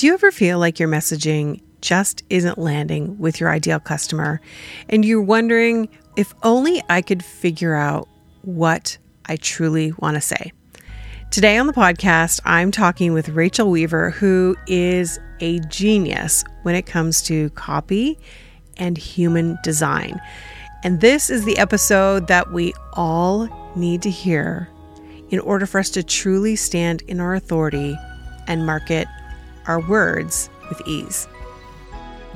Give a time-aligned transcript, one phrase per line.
[0.00, 4.40] Do you ever feel like your messaging just isn't landing with your ideal customer
[4.88, 8.08] and you're wondering if only I could figure out
[8.40, 10.52] what I truly want to say?
[11.30, 16.86] Today on the podcast, I'm talking with Rachael Weaver, who is a genius when it
[16.86, 18.18] comes to copy
[18.78, 20.18] and human design.
[20.82, 24.66] And this is the episode that we all need to hear
[25.28, 27.98] in order for us to truly stand in our authority
[28.46, 29.06] and market
[29.66, 31.28] our words with ease.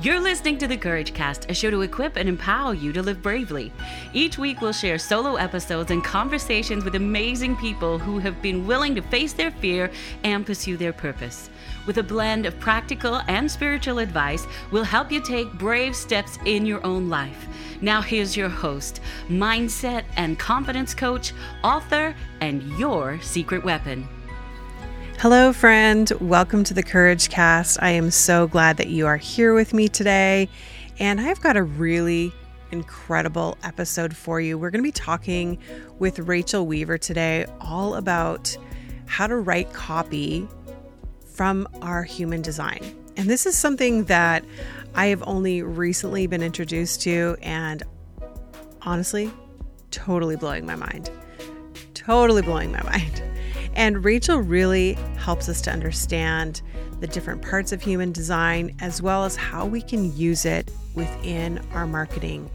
[0.01, 3.21] You're listening to the Courage Cast, a show to equip and empower you to live
[3.21, 3.71] bravely.
[4.11, 8.93] Each week, we'll share solo episodes and conversations with amazing people who have been willing
[8.95, 9.89] to face their fear
[10.25, 11.49] and pursue their purpose.
[11.87, 16.65] With a blend of practical and spiritual advice, we'll help you take brave steps in
[16.65, 17.47] your own life.
[17.79, 18.99] Now, here's your host,
[19.29, 21.31] mindset and confidence coach,
[21.63, 24.09] author, and your secret weapon.
[25.19, 26.11] Hello, friend.
[26.19, 27.81] Welcome to the Courage Cast.
[27.81, 30.49] I am so glad that you are here with me today.
[30.99, 32.33] And I've got a really
[32.71, 34.57] incredible episode for you.
[34.57, 35.57] We're going to be talking
[35.99, 38.55] with Rachael Weaver today all about
[39.05, 40.47] how to write copy
[41.33, 42.81] from our human design.
[43.15, 44.43] And this is something that
[44.95, 47.81] I have only recently been introduced to, and
[48.81, 49.31] honestly,
[49.91, 51.09] totally blowing my mind.
[51.93, 53.23] Totally blowing my mind.
[53.75, 56.61] And Rachael really helps us to understand
[57.01, 61.59] the different parts of human design as well as how we can use it within
[61.73, 62.49] our marketing,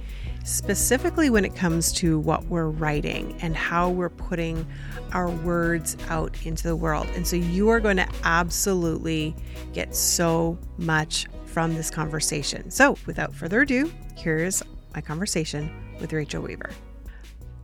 [0.44, 4.66] specifically when it comes to what we're writing and how we're putting
[5.12, 7.06] our words out into the world.
[7.14, 9.34] And so you are going to absolutely
[9.74, 12.70] get so much from this conversation.
[12.70, 14.62] So without further ado, here's
[14.94, 16.70] my conversation with Rachael Weaver.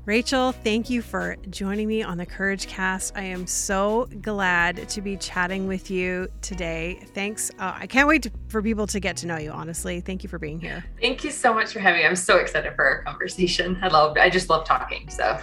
[0.06, 3.16] Rachael, thank you for joining me on the Courage Cast.
[3.16, 7.00] I am so glad to be chatting with you today.
[7.12, 7.50] Thanks.
[7.58, 10.00] Uh, I can't wait to, for people to get to know you, honestly.
[10.00, 10.84] Thank you for being here.
[11.00, 12.06] Thank you so much for having me.
[12.06, 13.80] I'm so excited for our conversation.
[13.82, 15.10] I love, I just love talking.
[15.10, 15.40] So.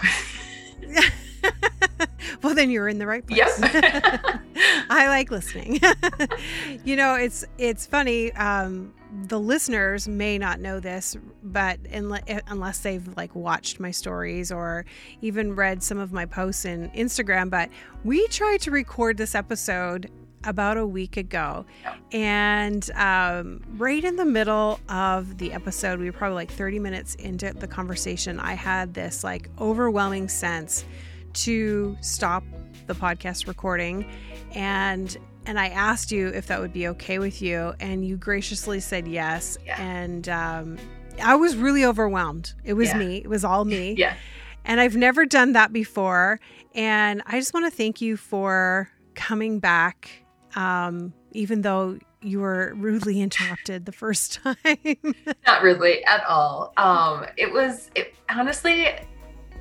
[2.41, 3.59] well, then you're in the right place.
[3.59, 4.41] Yep.
[4.89, 5.81] I like listening.
[6.85, 8.31] you know, it's it's funny.
[8.35, 8.93] Um,
[9.27, 14.85] the listeners may not know this, but unless they've like watched my stories or
[15.21, 17.69] even read some of my posts in Instagram, but
[18.03, 20.09] we tried to record this episode
[20.45, 21.65] about a week ago.
[22.11, 27.15] And um, right in the middle of the episode, we were probably like 30 minutes
[27.15, 28.39] into the conversation.
[28.39, 30.85] I had this like overwhelming sense
[31.33, 32.43] to stop
[32.87, 34.09] the podcast recording
[34.53, 38.79] and and I asked you if that would be okay with you, and you graciously
[38.79, 39.57] said yes.
[39.65, 39.81] Yeah.
[39.81, 40.77] And um,
[41.21, 42.53] I was really overwhelmed.
[42.63, 42.97] It was yeah.
[42.97, 43.17] me.
[43.17, 43.93] It was all me.
[43.97, 44.15] yeah.
[44.65, 46.39] And I've never done that before.
[46.73, 50.09] And I just want to thank you for coming back,
[50.55, 55.15] um, even though you were rudely interrupted the first time.
[55.45, 56.71] Not rudely at all.
[56.77, 58.87] Um, it was it, honestly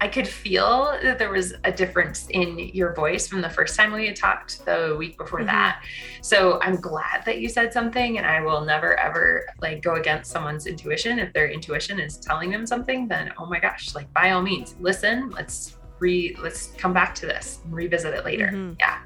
[0.02, 3.92] I could feel that there was a difference in your voice from the first time
[3.92, 5.46] we had talked the week before mm-hmm.
[5.46, 5.84] that.
[6.22, 10.32] So I'm glad that you said something and I will never ever like go against
[10.32, 11.20] someone's intuition.
[11.20, 14.74] If their intuition is telling them something, then oh my gosh, like by all means,
[14.80, 18.48] listen, let's re let's come back to this and revisit it later.
[18.48, 18.72] Mm-hmm.
[18.80, 18.98] Yeah.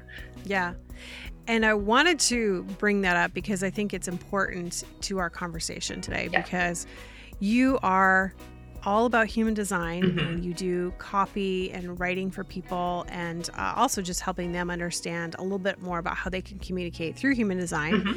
[0.45, 0.73] Yeah.
[1.45, 6.01] And I wanted to bring that up because I think it's important to our conversation
[6.01, 6.41] today yeah.
[6.41, 6.87] because
[7.39, 8.33] you are
[8.87, 10.19] all about human design mm-hmm.
[10.19, 15.35] and you do copy and writing for people and uh, also just helping them understand
[15.39, 18.15] a little bit more about how they can communicate through human design mm-hmm.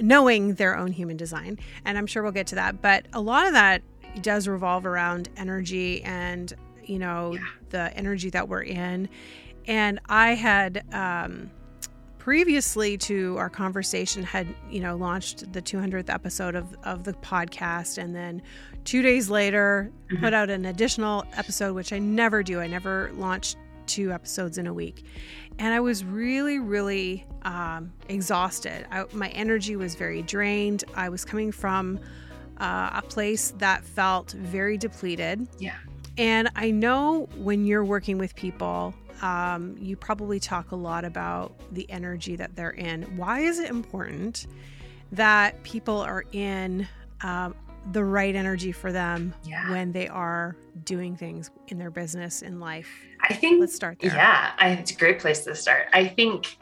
[0.00, 3.46] knowing their own human design and i'm sure we'll get to that but a lot
[3.46, 3.82] of that
[4.22, 6.54] does revolve around energy and
[6.84, 7.40] you know yeah.
[7.68, 9.06] the energy that we're in
[9.66, 11.50] and i had um,
[12.16, 17.98] previously to our conversation had you know launched the 200th episode of, of the podcast
[17.98, 18.40] and then
[18.84, 20.22] two days later mm-hmm.
[20.22, 22.60] put out an additional episode which i never do.
[22.60, 23.56] I never launch
[23.86, 25.04] two episodes in a week.
[25.58, 28.86] And i was really really um, exhausted.
[28.90, 30.84] I, my energy was very drained.
[30.94, 31.98] I was coming from
[32.58, 35.48] uh, a place that felt very depleted.
[35.58, 35.76] Yeah.
[36.18, 41.54] And i know when you're working with people um, you probably talk a lot about
[41.72, 43.02] the energy that they're in.
[43.16, 44.48] Why is it important
[45.12, 46.88] that people are in
[47.22, 47.54] um,
[47.90, 49.70] the right energy for them yeah.
[49.70, 52.88] when they are doing things in their business in life?
[53.28, 54.14] I think let's start there.
[54.14, 55.88] Yeah, I, it's a great place to start.
[55.92, 56.58] I think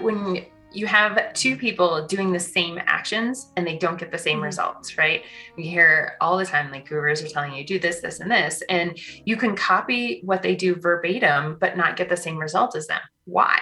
[0.00, 4.36] when you have two people doing the same actions and they don't get the same
[4.36, 4.44] mm-hmm.
[4.44, 5.22] results, right?
[5.56, 8.62] We hear all the time like gurus are telling you do this, this, and this,
[8.68, 12.88] and you can copy what they do verbatim, but not get the same result as
[12.88, 13.00] them.
[13.24, 13.60] Why?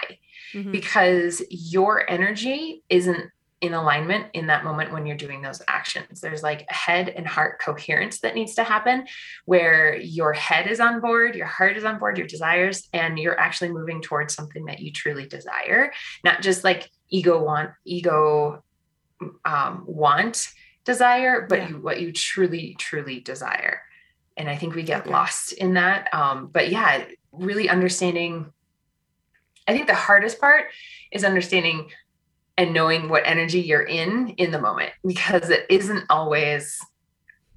[0.53, 0.71] Mm-hmm.
[0.71, 3.29] Because your energy isn't
[3.61, 6.19] in alignment in that moment when you're doing those actions.
[6.19, 9.07] There's like a head and heart coherence that needs to happen
[9.45, 13.39] where your head is on board, your heart is on board, your desires, and you're
[13.39, 15.91] actually moving towards something that you truly desire,
[16.23, 18.61] not just like ego want, ego
[19.45, 20.49] um, want
[20.83, 21.69] desire, but yeah.
[21.69, 23.81] you, what you truly, truly desire.
[24.37, 25.11] And I think we get okay.
[25.11, 26.13] lost in that.
[26.13, 28.51] Um, but yeah, really understanding.
[29.67, 30.65] I think the hardest part
[31.11, 31.89] is understanding
[32.57, 36.79] and knowing what energy you're in in the moment because it isn't always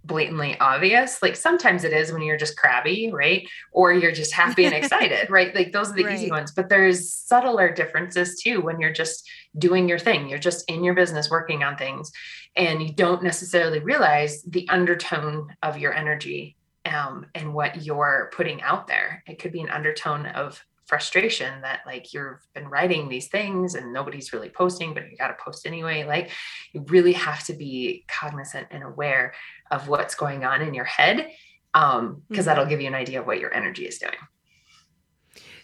[0.05, 1.23] blatantly obvious.
[1.23, 3.47] Like sometimes it is when you're just crabby, right?
[3.73, 5.55] Or you're just happy and excited, right?
[5.55, 6.15] Like those are the right.
[6.15, 6.51] easy ones.
[6.51, 9.29] But there's subtler differences too when you're just
[9.59, 10.29] doing your thing.
[10.29, 12.11] You're just in your business working on things
[12.57, 16.57] and you don't necessarily realize the undertone of your energy
[16.87, 19.23] um, and what you're putting out there.
[19.27, 23.93] It could be an undertone of frustration that like you've been writing these things and
[23.93, 26.31] nobody's really posting but you got to post anyway like
[26.73, 29.35] you really have to be cognizant and aware
[29.71, 31.31] of what's going on in your head
[31.75, 32.49] um because mm-hmm.
[32.49, 34.15] that'll give you an idea of what your energy is doing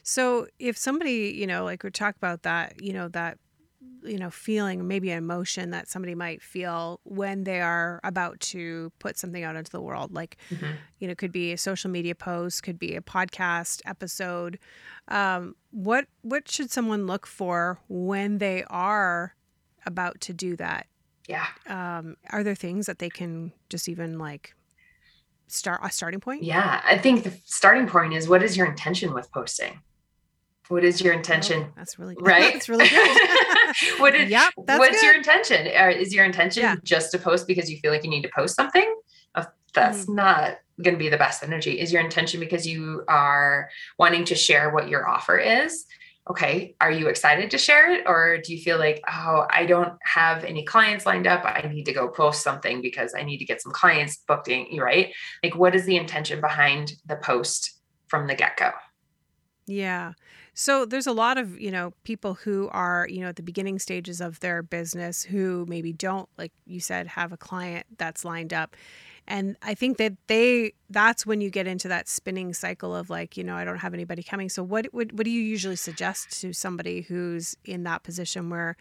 [0.03, 3.39] so if somebody you know like we talk about that you know that
[4.05, 8.93] you know feeling maybe an emotion that somebody might feel when they are about to
[8.99, 10.73] put something out into the world like mm-hmm.
[10.99, 14.59] you know could be a social media post could be a podcast episode
[15.09, 19.35] um, what what should someone look for when they are
[19.87, 20.87] about to do that
[21.29, 24.55] yeah um, are there things that they can just even like
[25.47, 29.13] start a starting point yeah i think the starting point is what is your intention
[29.13, 29.81] with posting
[30.69, 31.67] what is your intention?
[31.69, 32.27] Oh, that's really good.
[32.27, 32.53] right.
[32.53, 33.44] That's really good.
[33.99, 35.07] what is, yep, what's good.
[35.07, 35.67] your intention?
[35.67, 36.77] Is your intention yeah.
[36.83, 38.95] just to post because you feel like you need to post something?
[39.35, 40.15] Oh, that's mm.
[40.15, 41.79] not going to be the best energy.
[41.81, 45.87] Is your intention because you are wanting to share what your offer is?
[46.29, 48.05] Okay, are you excited to share it?
[48.07, 51.45] Or do you feel like, oh, I don't have any clients lined up.
[51.45, 54.79] I need to go post something because I need to get some clients booked in,
[54.79, 55.13] right?
[55.43, 57.79] Like, what is the intention behind the post
[58.09, 58.71] from the get go?
[59.67, 60.13] Yeah.
[60.55, 63.81] So there's a lot of, you know, people who are, you know, at the beginning
[63.81, 68.55] stages of their business who maybe don't, like you said, have a client that's lined
[68.55, 68.77] up.
[69.27, 73.37] And I think that they that's when you get into that spinning cycle of like,
[73.37, 74.49] you know, I don't have anybody coming.
[74.49, 78.77] So what what, what do you usually suggest to somebody who's in that position where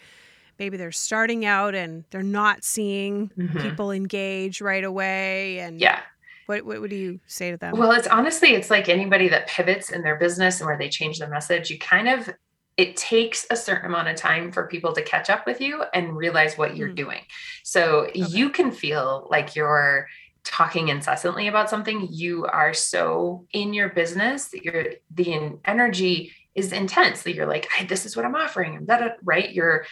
[0.59, 3.59] maybe they're starting out and they're not seeing mm-hmm.
[3.59, 6.01] people engage right away and yeah
[6.45, 7.77] what, what, do you say to them?
[7.77, 11.19] Well, it's honestly, it's like anybody that pivots in their business and where they change
[11.19, 12.29] the message, you kind of,
[12.77, 16.17] it takes a certain amount of time for people to catch up with you and
[16.17, 16.95] realize what you're mm.
[16.95, 17.21] doing.
[17.63, 18.25] So okay.
[18.29, 20.07] you can feel like you're
[20.43, 22.07] talking incessantly about something.
[22.09, 27.67] You are so in your business that you're, the energy is intense that you're like,
[27.87, 28.75] this is what I'm offering.
[28.75, 29.51] And that, right.
[29.51, 29.85] You're,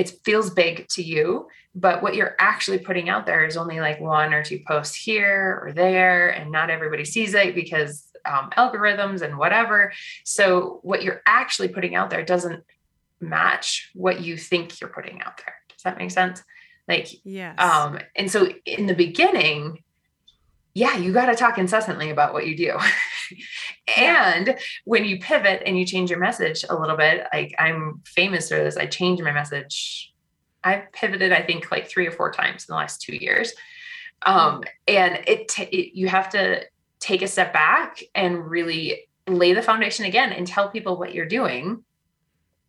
[0.00, 4.00] it feels big to you but what you're actually putting out there is only like
[4.00, 9.22] one or two posts here or there and not everybody sees it because um, algorithms
[9.22, 9.92] and whatever.
[10.24, 12.64] So what you're actually putting out there doesn't
[13.20, 15.54] match what you think you're putting out there.
[15.68, 16.42] Does that make sense?
[16.88, 19.84] Like yeah um and so in the beginning
[20.74, 22.78] yeah you got to talk incessantly about what you do
[23.96, 28.48] and when you pivot and you change your message a little bit like i'm famous
[28.48, 30.10] for this i change my message
[30.62, 33.52] I've pivoted, I think, like three or four times in the last two years.
[34.22, 36.64] Um, and it, t- it, you have to
[36.98, 41.26] take a step back and really lay the foundation again and tell people what you're
[41.26, 41.82] doing.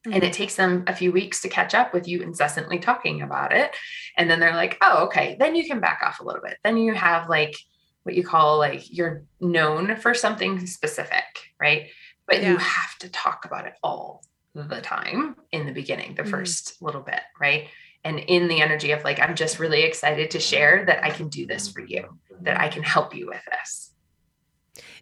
[0.06, 0.14] Mm-hmm.
[0.14, 3.54] And it takes them a few weeks to catch up with you incessantly talking about
[3.54, 3.76] it.
[4.18, 5.36] And then they're like, oh, okay.
[5.38, 6.58] Then you can back off a little bit.
[6.64, 7.56] Then you have like
[8.04, 11.88] what you call like you're known for something specific, right?
[12.28, 12.52] But yeah.
[12.52, 16.32] you have to talk about it all the time in the beginning, the mm-hmm.
[16.32, 17.68] first little bit, right?
[18.04, 21.30] And in the energy of like, I'm just really excited to share that I can
[21.30, 23.92] do this for you, that I can help you with this.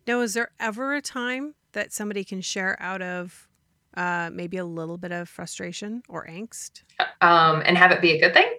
[0.06, 3.48] Now, is there ever a time that somebody can share out of
[3.96, 6.84] uh, maybe a little bit of frustration or angst?
[7.22, 8.52] Um, and have it be a good thing?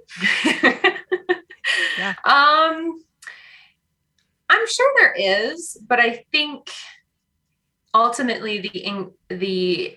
[1.98, 2.14] yeah.
[2.24, 3.02] Um,
[4.50, 6.70] I'm sure there is, but I think
[7.94, 9.96] ultimately the the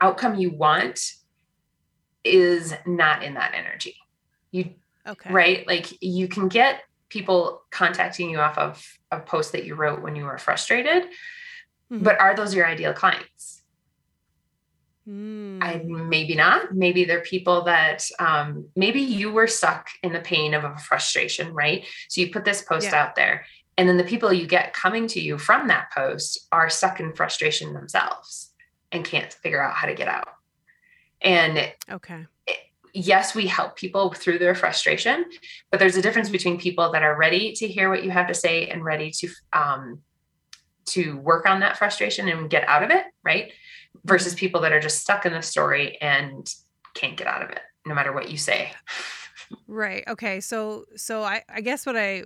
[0.00, 1.00] outcome you want
[2.22, 3.96] is not in that energy.
[4.50, 4.74] You
[5.06, 5.32] okay.
[5.32, 5.66] right?
[5.66, 10.14] Like you can get people contacting you off of a post that you wrote when
[10.14, 12.02] you were frustrated, mm-hmm.
[12.02, 13.62] but are those your ideal clients?
[15.08, 15.62] Mm.
[15.62, 16.74] I maybe not.
[16.74, 21.52] Maybe they're people that um, maybe you were stuck in the pain of a frustration,
[21.52, 21.84] right?
[22.08, 23.02] So you put this post yeah.
[23.02, 23.44] out there,
[23.80, 27.14] and then the people you get coming to you from that post are stuck in
[27.14, 28.50] frustration themselves
[28.92, 30.28] and can't figure out how to get out.
[31.22, 32.26] And okay.
[32.46, 32.58] It,
[32.92, 35.24] yes, we help people through their frustration,
[35.70, 38.34] but there's a difference between people that are ready to hear what you have to
[38.34, 40.00] say and ready to um,
[40.88, 43.50] to work on that frustration and get out of it, right?
[44.04, 46.52] Versus people that are just stuck in the story and
[46.92, 48.72] can't get out of it, no matter what you say.
[49.66, 50.04] Right.
[50.06, 50.40] Okay.
[50.40, 52.24] So so I I guess what I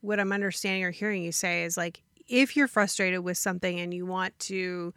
[0.00, 3.92] what I'm understanding or hearing you say is like if you're frustrated with something and
[3.92, 4.94] you want to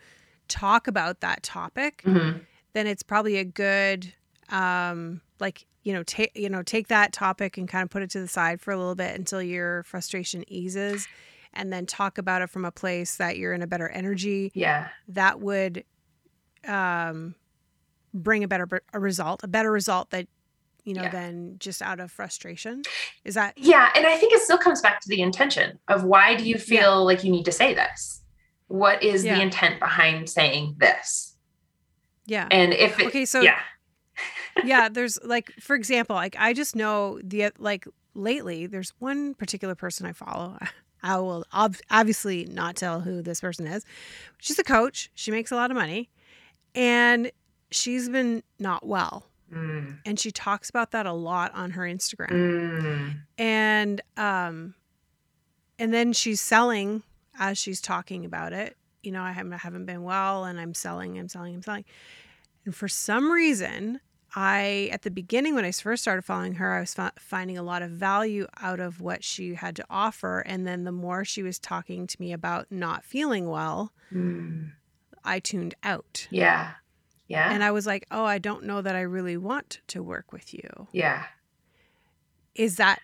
[0.48, 2.40] talk about that topic, Mm-hmm.
[2.74, 4.14] then it's probably a good
[4.50, 8.10] um like you know take you know take that topic and kind of put it
[8.12, 11.08] to the side for a little bit until your frustration eases
[11.54, 14.90] and then talk about it from a place that you're in a better energy Yeah.
[15.08, 15.86] that would
[16.68, 17.36] um
[18.14, 20.28] bring a better a result a better result that
[20.84, 21.10] you know Yeah.
[21.10, 22.82] than just out of frustration
[23.24, 23.90] is that Yeah.
[23.96, 26.82] And I think it still comes back to the intention of why do you feel
[26.82, 26.90] Yeah.
[26.96, 28.22] like you need to say this?
[28.68, 29.36] What is Yeah.
[29.36, 31.36] the intent behind saying this?
[32.26, 33.60] yeah And if it, Okay, so- yeah,
[34.64, 39.76] yeah there's like for example like i just know the like lately there's one particular
[39.76, 40.58] person i follow
[41.04, 43.84] i will ob- obviously not tell who this person is
[44.40, 46.10] she's a coach she makes a lot of money
[46.76, 47.30] and
[47.72, 52.30] she's been not well Mm, and she talks about that a lot on her instagram.
[52.30, 54.76] Mm, and um
[55.80, 57.04] and then she's selling
[57.38, 58.78] as she's talking about it.
[59.02, 61.86] You know i haven't, I haven't been well and i'm selling i'm selling i'm selling.
[62.66, 64.00] And for some reason
[64.36, 67.64] i at the beginning when i first started following her i was fi- finding a
[67.64, 70.40] lot of value out of what she had to offer.
[70.40, 74.72] And then the more she was talking to me about not feeling well mm.
[75.24, 76.28] i tuned out.
[76.32, 76.72] Yeah,
[77.28, 80.32] yeah, and i was like oh i don't know that i really want to work
[80.32, 81.24] with you yeah.
[82.56, 83.00] is that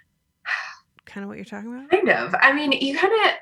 [1.06, 2.36] kind of what you're talking about Kind of.
[2.40, 3.36] I mean, you kind of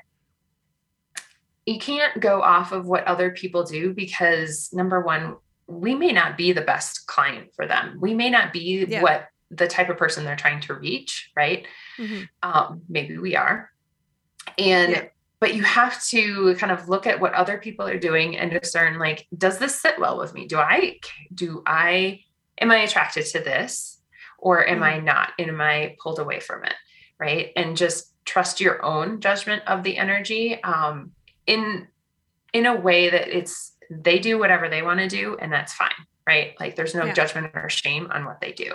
[1.66, 6.38] you can't go off of what other people do because number one, we may not
[6.38, 7.98] be the best client for them.
[8.00, 9.02] We may not be Yeah.
[9.02, 11.66] what the type of person they're trying to reach, right?
[11.98, 12.28] Mhm.
[12.42, 13.70] Um, maybe we are.
[14.56, 15.04] And Yeah.
[15.40, 18.98] But you have to kind of look at what other people are doing and discern
[18.98, 20.46] like, does this sit well with me?
[20.46, 20.98] Do I
[21.34, 22.20] do I
[22.60, 24.00] am I attracted to this
[24.38, 25.30] or am I not?
[25.38, 26.74] And am I pulled away from it?
[27.20, 27.52] Right.
[27.56, 31.12] And just trust your own judgment of the energy um,
[31.46, 31.88] in
[32.52, 35.90] in a way that it's they do whatever they want to do and that's fine
[36.26, 37.14] right like there's no Yeah.
[37.14, 38.74] judgment or shame on what they do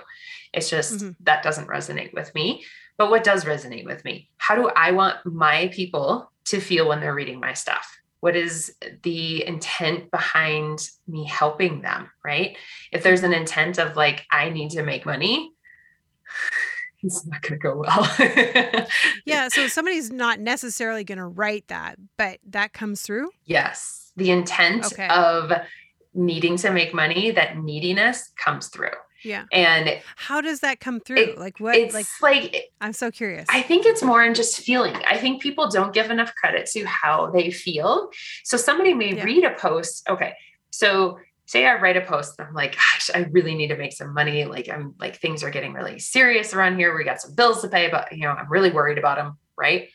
[0.53, 1.15] it's just Mhm.
[1.21, 2.63] that doesn't resonate with me
[2.97, 6.99] but what does resonate with me how do i want my people to feel when
[6.99, 8.73] they're reading my stuff what is
[9.03, 12.57] the intent behind me helping them right
[12.91, 15.51] if there's an intent of like i need to make money
[17.03, 18.87] it's not going to go well
[19.25, 23.29] Yeah, so somebody's not necessarily going to write that, but that comes through.
[23.45, 24.11] Yes.
[24.15, 25.07] The intent Okay.
[25.07, 25.51] of
[26.13, 28.95] needing to make money, that neediness comes through.
[29.23, 29.45] Yeah.
[29.51, 31.17] And How does that come through?
[31.17, 33.45] It- like what it's like like, I'm so curious.
[33.49, 34.95] I think it's more in just feeling.
[35.09, 38.09] I think people don't give enough credit to how they feel.
[38.43, 39.23] So somebody may Yeah.
[39.23, 40.07] read a post.
[40.09, 40.33] Okay.
[40.71, 43.93] So say I write a post and I'm like, gosh, I really need to make
[43.93, 44.45] some money.
[44.45, 46.95] Like I'm like things are getting really serious around here.
[46.95, 49.37] We got some bills to pay, but you know, I'm really worried about them.
[49.57, 49.89] Right.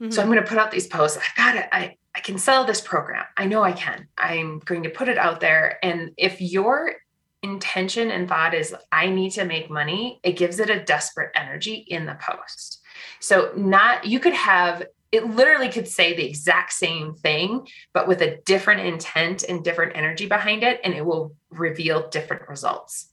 [0.00, 0.12] Mhm.
[0.12, 1.18] So I'm going to put out these posts.
[1.18, 1.68] I've got it.
[1.72, 3.24] I, I can sell this program.
[3.36, 4.08] I know I can.
[4.16, 5.78] I'm going to put it out there.
[5.82, 6.94] And if your
[7.42, 11.74] intention and thought is, I need to make money, it gives it a desperate energy
[11.88, 12.80] in the post.
[13.20, 18.20] So, not, you could have, it literally could say the exact same thing, but with
[18.22, 23.10] a different intent and different energy behind it, and it will reveal different results.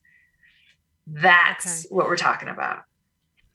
[1.07, 1.95] That's Okay.
[1.95, 2.83] what we're talking about.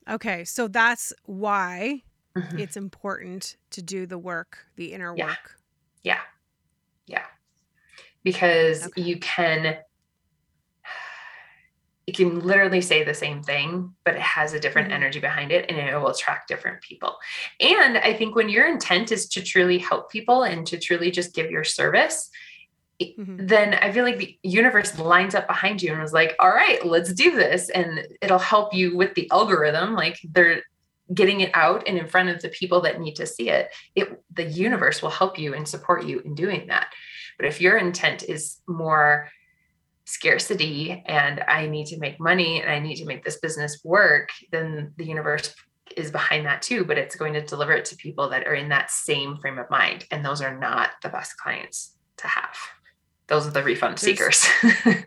[0.09, 2.03] okay, so that's why
[2.37, 2.59] Mhm.
[2.59, 5.27] it's important to do the work, the inner Yeah.
[5.27, 5.57] work.
[6.03, 6.21] Yeah.
[7.07, 7.27] Yeah.
[8.25, 9.03] Because Okay.
[9.03, 9.79] you can
[12.07, 14.95] it can literally say the same thing, but it has a different Mhm.
[14.95, 17.17] energy behind it and it will attract different people.
[17.61, 21.35] And I think when your intent is to truly help people and to truly just
[21.35, 22.29] give your service,
[23.01, 23.49] Mhm.
[23.49, 26.85] then I feel like the universe lines up behind you and was like, all right,
[26.85, 27.71] let's do this.
[27.71, 29.95] And it'll help you with the algorithm.
[29.95, 30.63] Like they're
[31.13, 33.71] getting it out and in front of the people that need to see it.
[33.95, 36.93] It the universe will help you and support you in doing that.
[37.39, 39.29] But if your intent is more
[40.05, 44.31] scarcity and I need to make money and I need to make this business work,
[44.51, 45.55] then the universe
[45.97, 48.69] is behind that too, but it's going to deliver it to people that are in
[48.71, 50.07] that same frame of mind.
[50.11, 52.57] And those are not the best clients to have.
[53.29, 54.47] Those are the refund seekers.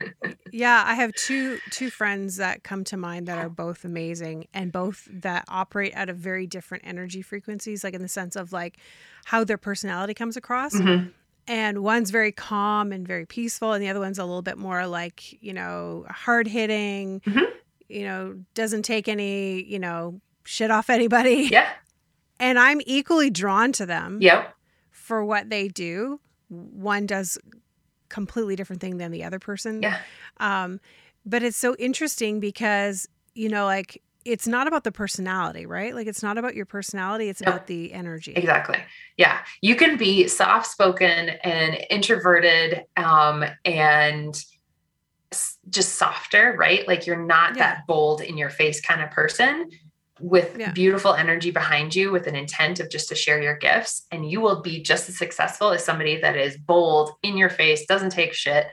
[0.51, 4.71] Yeah, I have two two friends that come to mind that are both amazing and
[4.71, 8.77] both that operate out of very different energy frequencies, like in the sense of like
[9.25, 10.73] how their personality comes across.
[10.73, 11.11] Mhm.
[11.47, 14.87] And one's very calm and very peaceful and the other one's a little bit more
[14.87, 17.45] like you know hard hitting Mhm.
[17.89, 21.67] you know doesn't take any you know shit off anybody Yeah.
[22.39, 24.53] and i'm equally drawn to them Yep.
[24.91, 27.37] for what they do one does
[28.09, 29.97] completely different thing than the other person Yeah.
[30.37, 30.79] um
[31.25, 36.07] but it's so interesting because you know like it's not about the personality right like
[36.07, 37.51] it's not about your personality it's No.
[37.51, 38.79] about the energy Exactly.
[39.17, 39.39] Yeah.
[39.61, 44.35] You can be soft spoken and introverted um, and
[45.69, 46.87] just softer, right?
[46.87, 47.75] Like you're not Yeah.
[47.75, 49.69] that bold in your face kind of person
[50.19, 50.71] with Yeah.
[50.71, 54.05] beautiful energy behind you with an intent of just to share your gifts.
[54.11, 57.85] And you will be just as successful as somebody that is bold in your face,
[57.85, 58.67] doesn't take shit.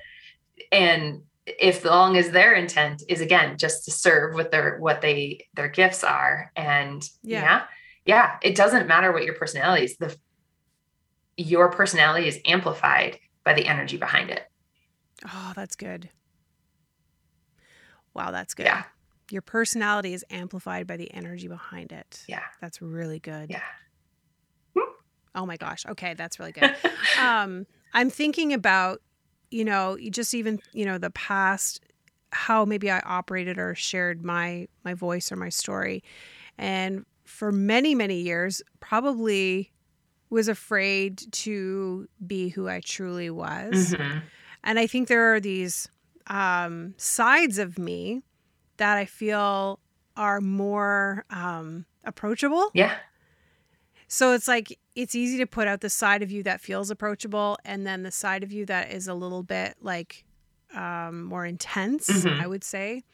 [0.71, 5.47] And if long as their intent is again just to serve with their what they
[5.55, 7.41] their gifts are and Yeah.
[7.43, 7.63] yeah
[8.05, 10.17] yeah it doesn't matter what your personality is the
[11.37, 14.45] your personality is amplified by the energy behind it
[15.25, 16.11] Oh, that's good.
[18.15, 18.67] Wow, that's good.
[18.67, 18.83] Yeah.
[19.31, 22.25] Your personality is amplified by the energy behind it.
[22.29, 23.51] yeah That's really good.
[23.51, 23.63] yeah
[25.35, 25.87] Oh my gosh.
[25.87, 26.75] Okay, that's really good.
[27.19, 29.01] um, I'm thinking about,
[29.53, 31.81] you know, just even, you know, the past
[32.33, 36.03] how maybe I operated or shared my my voice or my story.
[36.59, 39.71] And for many, many years, probably
[40.31, 43.95] was afraid to be who I truly was.
[43.95, 44.23] Mhm.
[44.65, 45.89] And I think there are these
[46.29, 48.23] um, sides of me
[48.79, 49.79] that I feel
[50.17, 52.71] are more um, approachable.
[52.75, 52.95] yeah
[54.13, 57.57] So it's like it's easy to put out the side of you that feels approachable
[57.65, 60.27] and then the side of you that is a little bit like
[60.75, 62.39] um, more intense, Mhm.
[62.39, 63.05] I would say.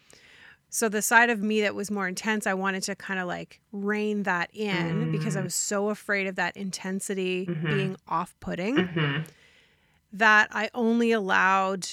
[0.71, 3.61] So the side of me that was more intense, I wanted to kind of like
[3.71, 5.45] rein that in because I Mm.
[5.45, 7.71] was so afraid of that intensity Mhm.
[7.71, 9.26] being off-putting Mhm.
[10.12, 11.87] that I only allowed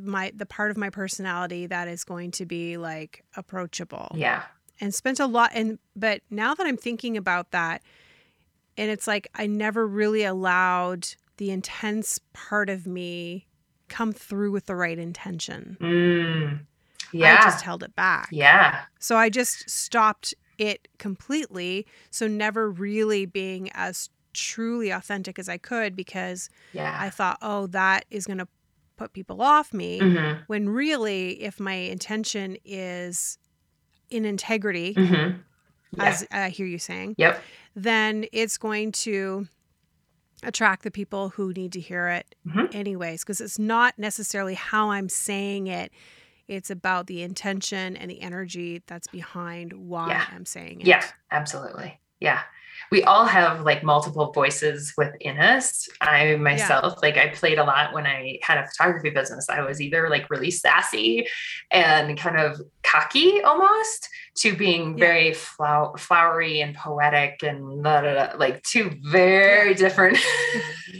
[0.00, 4.42] my the part of my personality that is going to be like approachable yeah
[4.80, 7.82] and spent a lot and but now that I'm thinking about that
[8.76, 13.46] and it's like I never really allowed the intense part of me
[13.88, 15.76] come through with the right intention.
[15.80, 16.60] Mm.
[17.14, 18.28] I just held it back.
[18.30, 21.86] yeah So I just stopped it completely.
[22.10, 27.66] So never really being as truly authentic as I could because yeah I thought, oh,
[27.68, 28.48] that is going to
[28.96, 30.00] put people off me.
[30.00, 30.42] Mhm.
[30.46, 33.36] When really, if my intention is
[34.10, 35.40] in integrity, Mhm.
[35.96, 36.04] Yeah.
[36.04, 37.42] as I hear you saying, yep
[37.74, 39.46] then it's going to
[40.42, 42.74] attract the people who need to hear it Mhm.
[42.74, 45.92] anyways because it's not necessarily how I'm saying it
[46.48, 50.24] it's about the intention and the energy that's behind why Yeah.
[50.32, 51.98] I'm saying it Yeah, absolutely.
[52.20, 52.42] Yeah.
[52.90, 55.88] We all have like multiple voices within us.
[56.00, 59.48] I myself, like I played a lot when I had a photography business.
[59.48, 61.26] I was either like really sassy
[61.70, 62.60] and kind of
[62.92, 65.06] cocky almost to being Yeah.
[65.06, 70.18] very flow- flowery and poetic and da, da, da, like two very different.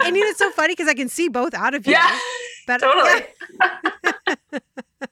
[0.00, 2.18] and it's so funny because I can see both out of you yeah,
[2.66, 3.26] but totally.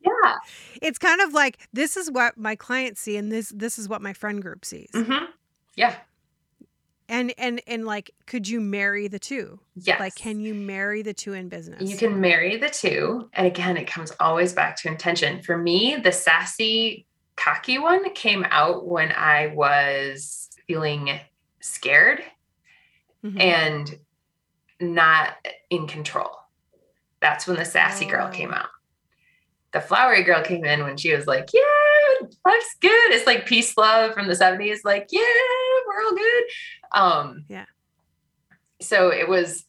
[0.00, 0.34] yeah.
[0.80, 4.00] it's kind of like this is what my clients see and this this is what
[4.00, 5.24] my friend group sees hmm
[5.76, 5.94] Yeah.
[7.10, 10.00] And and and like could you marry the two Yes.
[10.00, 13.28] like can you marry the two in business You can marry the two.
[13.34, 15.42] And again, it comes always back to intention.
[15.42, 21.18] For me, the sassy, cocky one came out when I was feeling
[21.60, 22.22] scared
[23.24, 23.40] Mhm.
[23.40, 23.98] and
[24.80, 25.36] not
[25.68, 26.30] in control.
[27.20, 28.34] That's when the sassy girl Oh.
[28.34, 28.68] came out.
[29.72, 33.12] The flowery girl came in when she was like, Yeah, life's good.
[33.12, 35.20] It's like peace love from the 70s, like, yeah,
[35.86, 36.44] we're all good.
[36.92, 37.66] Um Yeah.
[38.80, 39.64] so it was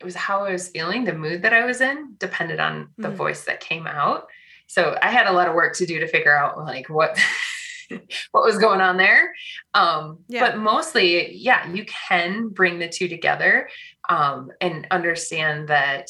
[0.00, 3.08] it was how I was feeling, the mood that I was in depended on the
[3.08, 3.14] Mhm.
[3.16, 4.28] voice that came out.
[4.66, 7.18] So I had a lot of work to do to figure out like what
[8.30, 9.34] what was going on there.
[9.74, 10.40] Um Yeah.
[10.50, 13.68] but mostly, yeah, you can bring the two together
[14.08, 16.08] um and understand that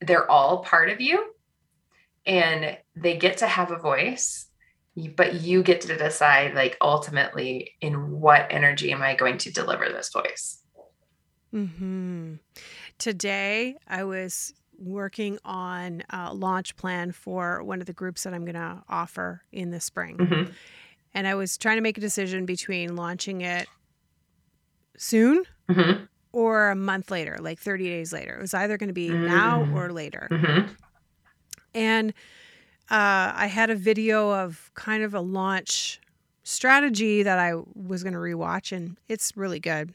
[0.00, 1.32] they're all part of you
[2.26, 4.45] and they get to have a voice
[5.14, 9.88] but you get to decide like ultimately in what energy am i going to deliver
[9.88, 10.62] this voice
[11.54, 12.34] mm-hmm.
[12.98, 18.44] Today, I was working on a launch plan for one of the groups that I'm
[18.44, 20.16] going to offer in the spring.
[20.16, 20.52] Mhm.
[21.12, 23.68] And I was trying to make a decision between launching it
[24.96, 26.08] soon Mhm.
[26.32, 28.34] or a month later, like 30 days later.
[28.36, 29.74] It was either going to be now Mm.
[29.74, 30.28] or later.
[30.30, 30.70] Mhm.
[31.74, 32.14] And
[32.90, 36.00] uh, I had a video of kind of a launch
[36.44, 39.92] strategy that I was going to rewatch, and it's really good.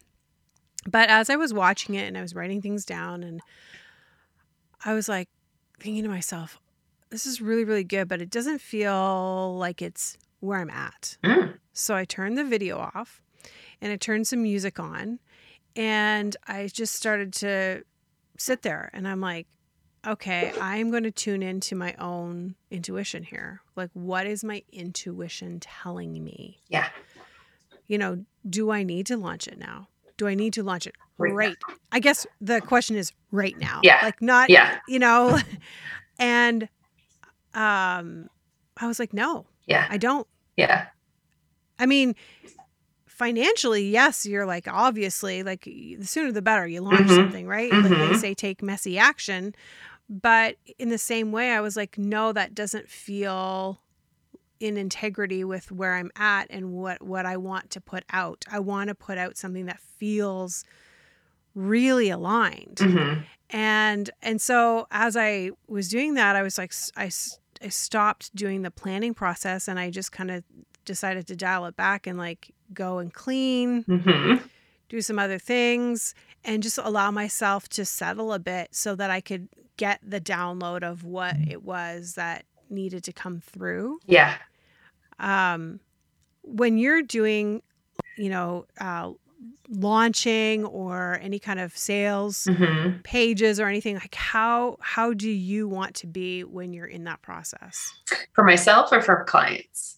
[0.89, 3.41] But as I was watching it and I was writing things down, and
[4.83, 5.29] I was like
[5.79, 6.59] thinking to myself,
[7.09, 11.17] this is really, really good, but it doesn't feel like it's where I'm at.
[11.23, 11.55] Mm.
[11.73, 13.21] So I turned the video off
[13.81, 15.19] and I turned some music on
[15.75, 17.83] and I just started to
[18.37, 19.47] sit there and I'm like,
[20.05, 23.61] okay, I'm going to tune into my own intuition here.
[23.75, 26.59] Like, what is my intuition telling me?
[26.67, 26.89] Yeah.
[27.87, 29.87] You know, do I need to launch it now?
[30.17, 31.57] Do I need to launch it Right right?
[31.91, 33.81] I guess the question is right now.
[33.83, 33.99] Yeah.
[34.01, 34.79] Like, not, Yeah.
[34.87, 35.37] you know,
[36.19, 36.63] and
[37.53, 38.29] um,
[38.77, 39.85] I was like, no, Yeah.
[39.89, 40.25] I don't.
[40.57, 40.87] Yeah.
[41.77, 42.15] I mean,
[43.07, 47.15] financially, yes, you're like obviously like the sooner the better you launch Mhm.
[47.15, 47.71] something, right?
[47.71, 48.15] Like they Mhm.
[48.15, 49.53] say take messy action.
[50.11, 53.79] But in the same way, I was like, no, that doesn't feel
[54.59, 58.45] in integrity with where I'm at and what what I want to put out.
[58.51, 60.65] I want to put out something that feels
[61.55, 62.79] really aligned.
[62.79, 63.21] Hmm
[63.51, 67.11] and and so as i was doing that i was like I,
[67.61, 70.43] I stopped doing the planning process and i just kind of
[70.85, 74.35] decided to dial it back and like go and clean hmm
[74.89, 79.21] do some other things and just allow myself to settle a bit so that i
[79.21, 79.47] could
[79.81, 84.35] get the download of what it was that needed to come through Yeah.
[85.17, 85.79] um,
[86.43, 87.63] when you're doing,
[88.15, 89.11] you know, uh,
[89.69, 95.67] launching or any kind of sales hmm pages or anything, like how how do you
[95.67, 97.91] want to be when you're in that process?
[98.35, 99.97] For myself or for clients?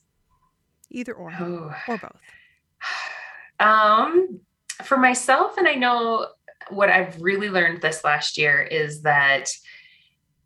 [0.89, 1.75] Either or Oh.
[1.89, 2.21] or both.
[3.59, 4.39] Um,
[4.83, 6.27] for myself, and I know
[6.69, 9.49] what I've really learned this last year is that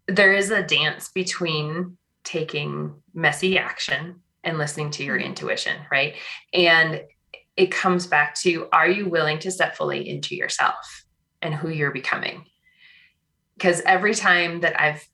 [0.08, 5.26] there is a dance between taking messy action and listening to your Mhm.
[5.26, 6.16] intuition, right?
[6.54, 7.04] And
[7.56, 11.06] it comes back to are you willing to step fully into yourself
[11.42, 12.46] and who you're becoming?
[13.58, 15.08] Because every time that I've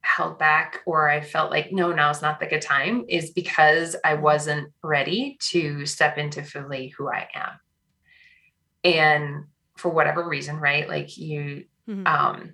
[0.00, 4.14] held back or I felt like, no, now's not the good time, is because I
[4.14, 7.60] wasn't ready to step into fully who I am.
[8.82, 9.44] And
[9.76, 10.88] for whatever reason, right?
[10.88, 12.06] Like you, Mhm.
[12.06, 12.52] um,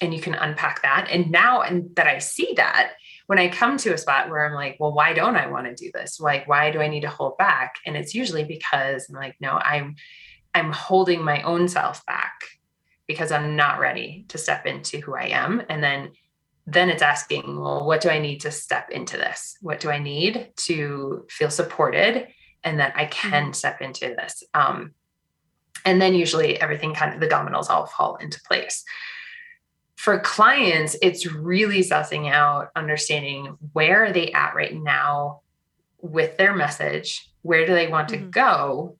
[0.00, 1.08] and you can unpack that.
[1.10, 2.92] And now, and that I see that
[3.26, 5.74] when I come to a spot where I'm like, well, why don't I want to
[5.74, 6.18] do this?
[6.18, 7.74] Like, why do I need to hold back?
[7.86, 9.94] And it's usually because I'm like, no, I'm,
[10.54, 12.32] I'm holding my own self back
[13.06, 15.62] because I'm not ready to step into who I am.
[15.68, 16.12] And then,
[16.66, 19.56] then it's asking, well, what do I need to step into this?
[19.60, 22.28] What do I need to feel supported
[22.64, 24.42] and that I can step into this?
[24.54, 24.94] Um,
[25.84, 28.84] and then usually everything kind of the dominoes all fall into place
[30.00, 35.42] for clients it's really sussing out understanding where are they at right now
[36.00, 38.30] with their message where do they want to Mhm.
[38.30, 38.96] go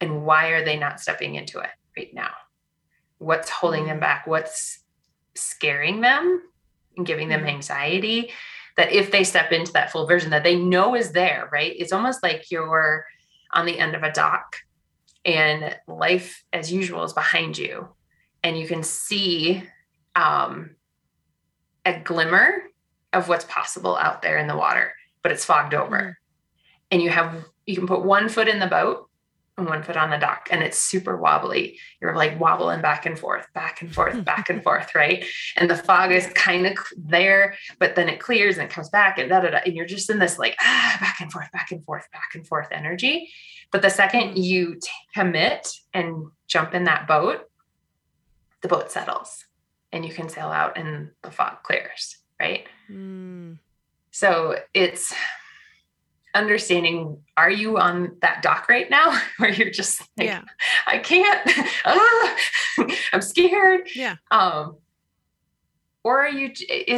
[0.00, 2.30] and why are they not stepping into it right now
[3.18, 4.02] what's holding them Mm.
[4.02, 4.84] back what's
[5.34, 6.40] scaring them
[6.96, 7.48] and giving them Mhm.
[7.48, 8.32] anxiety
[8.76, 11.92] that if they step into that full version that they know is there right it's
[11.92, 13.04] almost like you're
[13.52, 14.54] on the end of a dock
[15.24, 17.88] and life as usual is behind you
[18.44, 19.68] and you can see
[20.16, 20.76] um,
[21.84, 22.62] a glimmer
[23.12, 25.96] of what's possible out there in the water but it's fogged over.
[25.98, 26.14] Mhm.
[26.90, 29.08] and you have you can put one foot in the boat
[29.56, 31.78] and one foot on the dock and it's super wobbly.
[32.00, 35.24] You're like wobbling back and forth back and forth back and forth right?
[35.56, 39.16] And the fog is kind of there but then it clears and it comes back
[39.18, 39.58] and da da da.
[39.64, 42.46] And you're just in this like ah, back and forth back and forth back and
[42.46, 43.30] forth energy.
[43.70, 44.44] But the second Mhm.
[44.44, 47.48] you t- commit and jump in that boat
[48.60, 49.44] the boat settles
[49.94, 53.58] and you can sail out and the fog clears right Mm.
[54.10, 55.14] so it's
[56.34, 60.42] understanding are you on that dock right now where you're just like yeah.
[60.86, 61.40] i can't
[61.84, 62.36] ah,
[63.12, 64.16] i'm scared Yeah.
[64.32, 64.76] um
[66.02, 66.52] or are you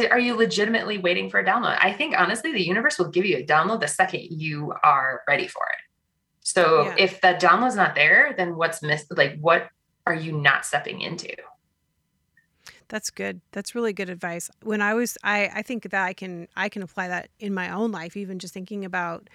[0.09, 3.37] are you legitimately waiting for a download i think honestly the universe will give you
[3.37, 5.83] a download the second you are ready for it
[6.41, 6.95] so Yeah.
[6.97, 9.69] if that download's not there then what's missed like what
[10.07, 11.29] are you not stepping into
[12.89, 13.41] That's good.
[13.51, 14.49] That's really good advice.
[14.63, 17.71] When I was I I think that I can I can apply that in my
[17.71, 19.29] own life even just thinking about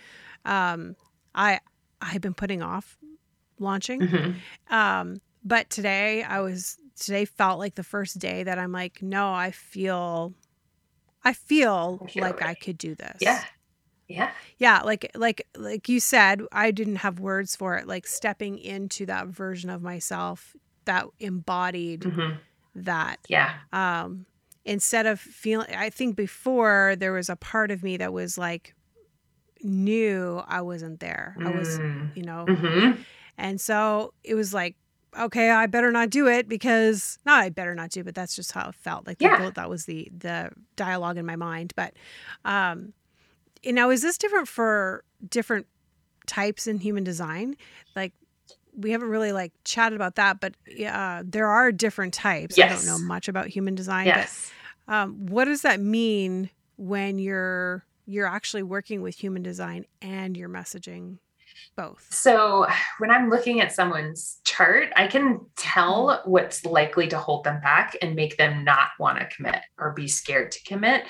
[0.45, 0.97] um
[1.35, 1.61] I
[2.01, 2.97] I've been putting off
[3.59, 4.01] launching.
[4.01, 4.35] Mhm.
[4.71, 9.33] Um but today I was today felt like the first day that I'm like no,
[9.33, 10.33] I feel
[11.25, 13.21] I feel I feel like I could do this.
[13.21, 13.45] yeah
[14.09, 18.59] yeah Yeah, like like like you said, I didn't have words for it like stepping
[18.59, 22.39] into that version of myself that embodied Mhm.
[22.75, 24.27] That yeah um
[24.65, 28.75] instead of feeling i think before there was a part of me that was like
[29.63, 32.17] knew i wasn't there i was Mm.
[32.17, 33.05] you know Mhm.
[33.39, 34.77] and so it was like
[35.19, 38.53] okay, I better not do it because not I better not do, but that's just
[38.53, 39.07] how it felt.
[39.07, 39.51] Like Yeah.
[39.51, 41.75] that was the the dialogue in my mind.
[41.77, 41.93] But
[42.47, 42.95] um
[43.63, 45.67] and now is this different for different
[46.27, 47.57] types in human design?
[47.95, 48.15] Like
[48.75, 50.55] we haven't really like chatted about that, but
[50.89, 52.59] uh, there are different types.
[52.59, 54.51] I don't know much about human design, Yes.
[54.87, 60.37] but um, what does that mean when you're you're actually working with human design and
[60.37, 61.19] you're messaging
[61.77, 62.07] both?
[62.11, 62.67] So
[62.99, 67.97] when I'm looking at someone's chart, I can tell what's likely to hold them back
[68.03, 71.05] and make them not want to commit or be scared to commit.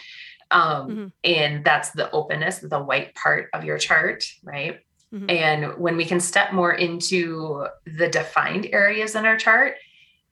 [0.51, 1.13] Um, Mhm.
[1.25, 4.81] And that's the openness, the white part of your chart, right?
[5.13, 5.31] Mhm.
[5.31, 9.75] And when we can step more into the defined areas in our chart,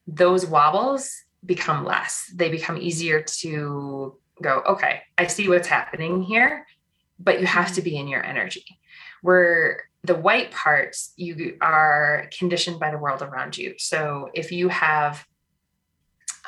[0.07, 2.31] those wobbles become less.
[2.35, 6.66] They become easier to go, okay, I see what's happening here,
[7.19, 8.64] but you have to be in your energy.
[9.23, 13.75] Where the white parts, you are conditioned by the world around you.
[13.77, 15.27] So if you have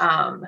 [0.01, 0.47] um,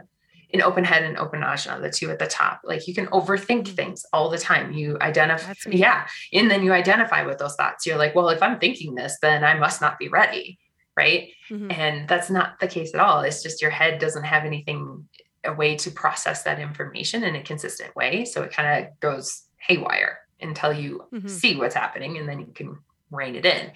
[0.54, 3.68] an open head and open ajna, the two at the top, like you can overthink
[3.68, 4.72] things all the time.
[4.72, 7.84] You identify, yeah, and then you identify with those thoughts.
[7.84, 10.58] You're like, well, if I'm thinking this, then I must not be ready,
[10.96, 11.30] right?
[11.50, 11.76] Mhm.
[11.76, 13.20] And that's not the case at all.
[13.22, 15.08] It's just your head doesn't have anything,
[15.44, 18.24] a way to process that information in a consistent way.
[18.24, 21.28] So it kind of goes haywire until you Mhm.
[21.28, 22.78] see what's happening and then you can
[23.10, 23.72] rein it in.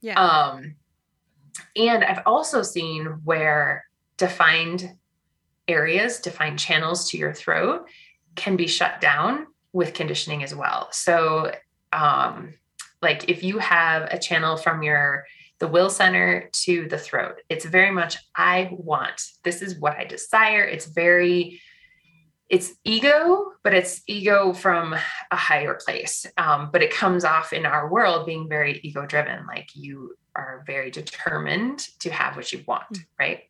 [0.00, 0.20] Yeah.
[0.20, 0.74] Um,
[1.76, 4.98] and I've also seen where defined
[5.68, 7.86] areas, defined channels to your throat
[8.34, 10.88] can be shut down with conditioning as well.
[10.92, 11.52] So,
[11.92, 12.54] um,
[13.02, 15.24] like if you have a channel from your
[15.60, 19.22] the will center to the throat, it's very much I want.
[19.44, 20.64] This is what I desire.
[20.64, 21.60] It's very
[22.50, 24.94] it's ego, but it's ego from
[25.30, 26.26] a higher place.
[26.36, 30.62] Um, but it comes off in our world being very ego driven, like you are
[30.66, 33.04] very determined to have what you want, Mm.
[33.18, 33.40] right?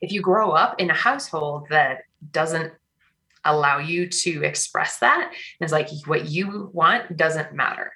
[0.00, 2.72] If you grow up in a household that doesn't
[3.44, 7.92] allow you to express that, it's like what you want doesn't matter,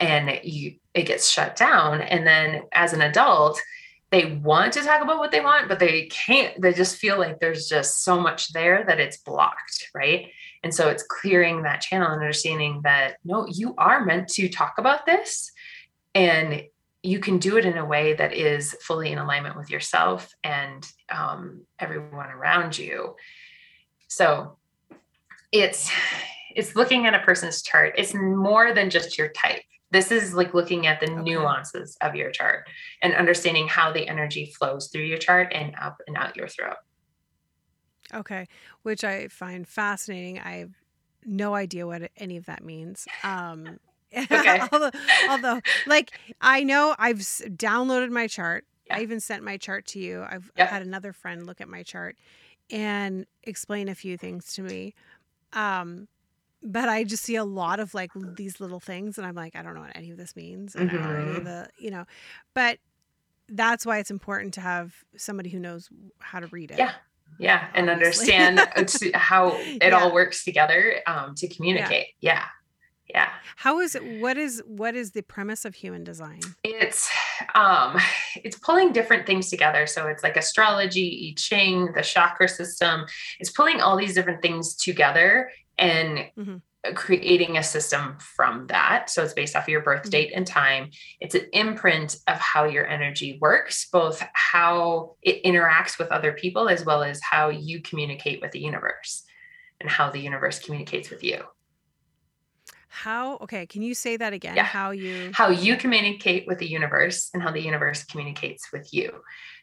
[0.00, 3.60] and you it gets shut down, and then as an adult,
[4.10, 6.60] they want to talk about what they want, but they can't.
[6.60, 10.30] They just feel like there's just so much there that it's blocked, right?
[10.62, 14.74] And so it's clearing that channel and understanding that no, you are meant to talk
[14.78, 15.50] about this
[16.14, 16.62] and
[17.04, 20.90] you can do it in a way that is fully in alignment with yourself and
[21.10, 23.14] um, everyone around you.
[24.08, 24.56] So
[25.52, 25.90] it's
[26.56, 27.94] it's looking at a person's chart.
[27.98, 29.60] It's more than just your type.
[29.90, 31.22] This is like looking at the Okay.
[31.22, 32.66] nuances of your chart
[33.02, 36.76] and understanding how the energy flows through your chart and up and out your throat.
[38.14, 38.46] Okay,
[38.82, 40.38] which I find fascinating.
[40.38, 40.72] I have
[41.24, 43.06] no idea what any of that means.
[43.22, 43.78] Um,
[44.30, 44.60] Okay.
[44.72, 44.90] although,
[45.28, 48.64] although, like, I know I've s- downloaded my chart.
[48.90, 50.22] I even sent my chart to you.
[50.28, 50.66] I've Yeah.
[50.66, 52.16] had another friend look at my chart
[52.70, 54.94] and explain a few things to me.
[55.52, 56.08] Um,
[56.62, 59.62] but I just see a lot of like these little things, and I'm like, I
[59.62, 61.90] don't know what any of this means, and I don't know any of the, you
[61.90, 62.04] know,
[62.54, 62.78] but
[63.48, 65.88] that's why it's important to have somebody who knows
[66.20, 66.78] how to read it.
[66.78, 66.92] Yeah.
[67.38, 67.68] Yeah.
[67.74, 68.32] And Obviously.
[68.34, 69.98] understand how it Yeah.
[69.98, 72.06] all works together um, to communicate.
[72.20, 72.44] Yeah.
[73.08, 73.28] Yeah.
[73.56, 74.04] How is it?
[74.04, 76.40] What is what is the premise of human design?
[76.62, 77.10] It's
[77.54, 77.98] um
[78.36, 79.86] it's pulling different things together.
[79.86, 83.04] So it's like astrology, I Ching, the chakra system.
[83.40, 86.62] It's pulling all these different things together and Mhm.
[86.94, 89.08] creating a system from that.
[89.10, 90.10] So it's based off of your birth Mhm.
[90.10, 90.90] date and time.
[91.20, 96.68] It's an imprint of how your energy works, both how it interacts with other people
[96.68, 99.24] as well as how you communicate with the universe
[99.80, 101.44] and how the universe communicates with you.
[102.94, 103.38] How?
[103.38, 104.54] Okay, can you say that again?
[104.54, 104.64] Yeah.
[104.64, 105.30] How you?
[105.34, 109.10] how you communicate with the universe and how the universe communicates with you.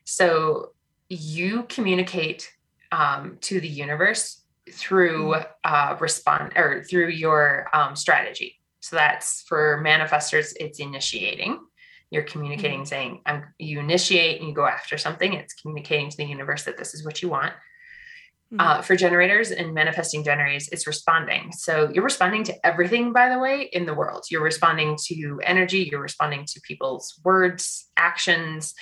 [0.03, 0.73] So
[1.07, 2.51] you communicate
[2.91, 8.59] um, to the universe through uh, respond or through your um, strategy.
[8.81, 11.59] So that's for manifestors, it's initiating.
[12.09, 15.33] You're communicating, saying, I'm, you initiate and you go after something.
[15.33, 17.53] It's communicating to the universe that this is what you want.
[18.59, 21.53] Uh, for generators and manifesting generators, it's responding.
[21.53, 24.25] So you're responding to everything, by the way, in the world.
[24.29, 28.73] You're responding to energy, you're responding to people's words, actions,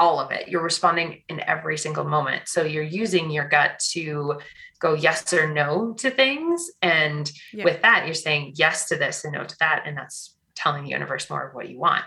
[0.00, 0.48] all of it.
[0.48, 2.48] You're responding in every single moment.
[2.48, 4.40] So you're using your gut to
[4.80, 6.68] go yes or no to things.
[6.82, 7.64] And Yeah.
[7.64, 9.84] with that, you're saying yes to this and no to that.
[9.86, 12.04] And that's telling the universe more of what you want.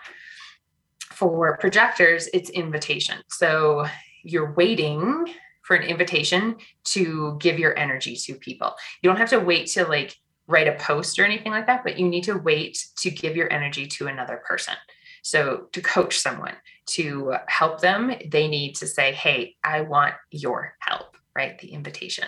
[1.12, 3.20] For projectors, it's invitation.
[3.30, 3.86] So
[4.24, 5.34] you're waiting
[5.72, 8.76] for an invitation to give your energy to people.
[9.02, 11.98] You don't have to wait to like write a post or anything like that, but
[11.98, 14.74] you need to wait to give your energy to another person.
[15.24, 16.56] So to coach someone,
[16.88, 21.58] to help them, they need to say, Hey, I want your help, right?
[21.58, 22.26] The invitation.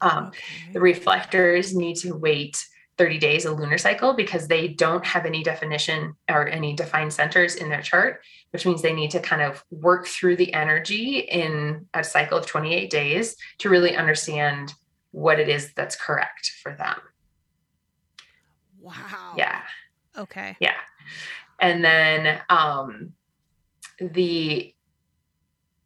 [0.00, 0.38] Um, okay.
[0.72, 2.64] The reflectors need to wait
[2.96, 7.56] 30 days a lunar cycle because they don't have any definition or any defined centers
[7.56, 8.20] in their chart,
[8.52, 12.46] which means they need to kind of work through the energy in a cycle of
[12.46, 14.72] 28 days to really understand
[15.10, 16.96] what it is that's correct for them.
[18.80, 19.34] Wow.
[19.36, 19.62] Yeah.
[20.16, 20.56] Okay.
[20.60, 20.76] Yeah.
[21.58, 23.12] And then um
[23.98, 24.74] the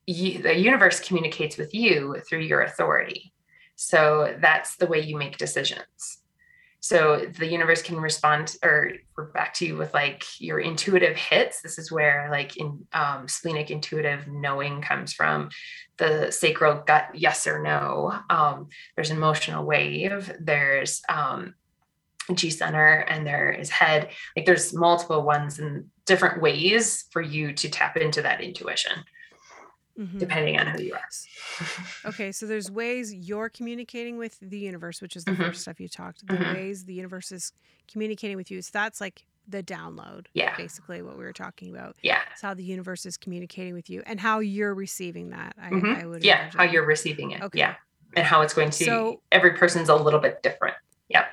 [0.07, 3.33] the universe communicates with you through your authority.
[3.77, 6.18] So that's the way you make decisions.
[6.88, 8.92] So the universe can respond or
[9.35, 11.61] back to you with like your intuitive hits.
[11.61, 15.51] This is where like in um, splenic intuitive knowing comes from.
[15.98, 18.18] The sacral gut yes or no.
[18.31, 20.35] Um, there's emotional wave.
[20.40, 21.57] There's um,
[22.33, 24.09] G center and there is head.
[24.35, 29.05] Like there's multiple ones and different ways for you to tap into that intuition.
[29.99, 30.19] Mm-hmm.
[30.19, 31.67] depending on who you are.
[32.11, 35.43] okay, so there's ways you're communicating with the universe, which is the mm-hmm.
[35.43, 36.25] first stuff you talked.
[36.25, 36.55] The mm-hmm.
[36.55, 37.53] ways the universe is
[37.91, 38.63] communicating with you.
[38.63, 40.27] So that's like the download.
[40.35, 40.57] Yeah.
[40.57, 41.97] Basically what we were talking about.
[42.03, 42.21] Yeah.
[42.33, 45.57] It's how the universe is communicating with you and how you're receiving that.
[45.61, 46.01] I, mm-hmm.
[46.01, 46.59] I would Yeah, imagine.
[46.59, 47.43] how you're receiving it.
[47.43, 47.59] Okay.
[47.59, 47.75] Yeah.
[48.15, 50.77] And how it's going to so, every person's a little bit different.
[51.09, 51.27] Yeah.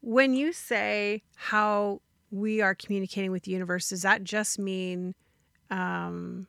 [0.00, 2.00] When you say how
[2.32, 5.14] we are communicating with the universe, does that just mean
[5.70, 6.46] um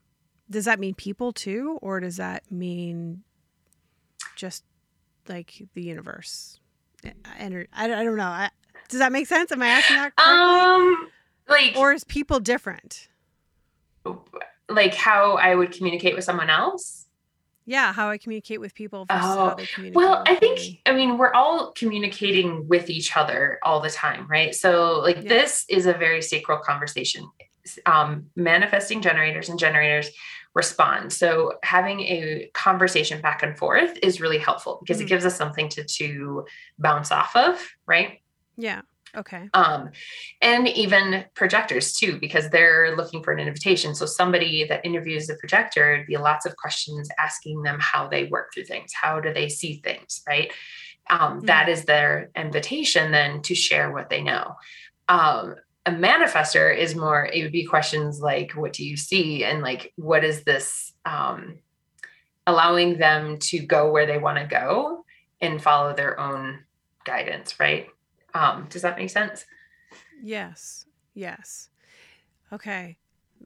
[0.49, 3.23] does that mean people too or does that mean
[4.36, 4.63] just
[5.27, 6.60] like the universe?
[7.38, 8.23] And I, I don't know.
[8.23, 8.49] I,
[8.89, 9.51] does that make sense?
[9.51, 10.33] Am i asking that correctly?
[10.33, 11.10] um
[11.49, 13.10] like or is people different?
[14.69, 17.05] Like how i would communicate with someone else?
[17.65, 19.57] Yeah how i communicate with people oh,
[19.93, 24.55] well i think i mean we're all communicating with each other all the time right?
[24.55, 25.29] So like yeah.
[25.29, 27.29] this is a very sacral conversation
[27.86, 30.10] um, manifesting generators and generators
[30.53, 31.13] respond.
[31.13, 35.06] So having a conversation back and forth is really helpful because mm-hmm.
[35.06, 36.45] it gives us something to to
[36.80, 38.21] bounce off of, right?
[38.58, 38.82] Yeah.
[39.15, 39.49] Okay.
[39.53, 39.91] Um,
[40.41, 43.95] and even projectors too, because they're looking for an invitation.
[43.95, 48.25] So somebody that interviews the projector, it'd be lots of questions asking them how they
[48.25, 50.51] work through things, how do they see things, right?
[51.10, 51.45] Um, mm-hmm.
[51.45, 54.56] that is their invitation then to share what they know.
[55.08, 55.56] Um,
[55.88, 59.45] a manifester is more it would be questions like what do you see?
[59.45, 61.60] And like what is this um,
[62.45, 65.06] allowing them to go where they want to go
[65.39, 66.60] and follow their own
[67.06, 67.88] guidance right?
[68.34, 69.45] Um, does that make sense?
[70.21, 71.69] Yes yes.
[72.52, 72.97] Okay.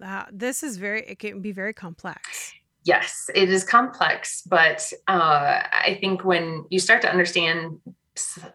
[0.03, 2.53] Uh, this is very it can be very complex.
[2.83, 7.79] Yes it is complex but uh, i think when you start to understand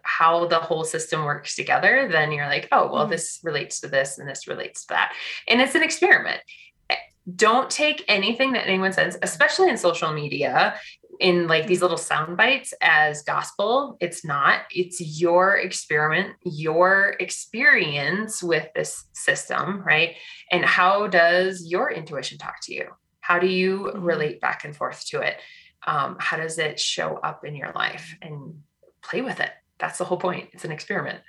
[0.03, 3.11] how the whole system works together, then you're like, oh, well, mm-hmm.
[3.11, 5.13] this relates to this and this relates to that.
[5.47, 6.41] And it's an experiment.
[6.89, 6.95] Eh,
[7.35, 10.75] don't take anything that anyone says, especially in social media,
[11.19, 13.97] in like these little sound bites as gospel.
[13.99, 20.15] It's not, it's your experiment, your experience with this system, right?
[20.51, 22.89] And how does your intuition talk to you?
[23.21, 24.03] How do you mm-hmm.
[24.03, 25.37] relate back and forth to it?
[25.85, 28.15] Um, how does it show up in your life?
[28.21, 28.61] And
[29.07, 29.51] play with it.
[29.79, 30.49] That's the whole point.
[30.53, 31.19] It's an experiment.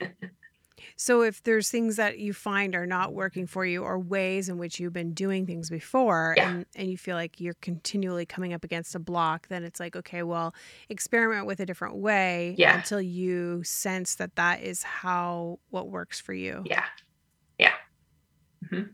[0.96, 4.58] so if there's things that you find are not working for you or ways in
[4.58, 6.50] which you've been doing things before yeah.
[6.50, 9.96] and, and you feel like you're continually coming up against a block, then it's like,
[9.96, 10.54] okay, well,
[10.88, 12.76] experiment with a different way yeah.
[12.76, 16.62] until you sense that that is how what works for you.
[16.66, 16.84] Yeah.
[17.58, 17.74] Yeah.
[18.64, 18.90] Mm-hmm.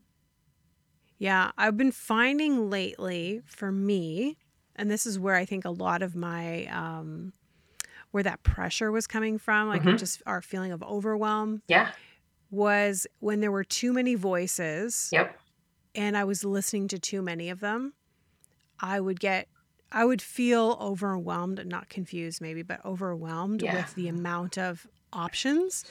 [1.19, 1.51] Yeah.
[1.57, 4.37] I've been finding lately for me,
[4.77, 7.33] and this is where I think a lot of my um,
[8.11, 9.97] where that pressure was coming from, like mm-hmm.
[9.97, 11.63] just our feeling of overwhelm.
[11.69, 11.91] Yeah.
[12.51, 15.11] Was when there were too many voices.
[15.13, 15.39] Yep.
[15.95, 17.93] And I was listening to too many of them.
[18.81, 19.49] I would get
[19.91, 23.77] I would feel overwhelmed, not confused maybe, but overwhelmed yeah.
[23.77, 25.85] with the amount of options.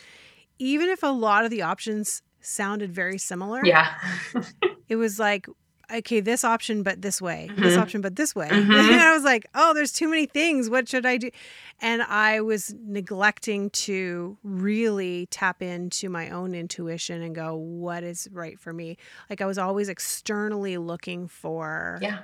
[0.59, 3.61] Even if a lot of the options sounded very similar.
[3.65, 3.93] Yeah.
[4.89, 5.47] it was like
[5.91, 7.61] okay, this option, but this way, mm-hmm.
[7.61, 8.49] this option, but this way.
[8.57, 8.71] Mm-hmm.
[8.71, 10.69] and I was like, oh, there's too many things.
[10.69, 11.29] What should I do?
[11.79, 18.27] And I was neglecting to really tap into my own intuition and go, what is
[18.31, 18.97] right for me?
[19.29, 22.19] Like I was always externally looking for yeah.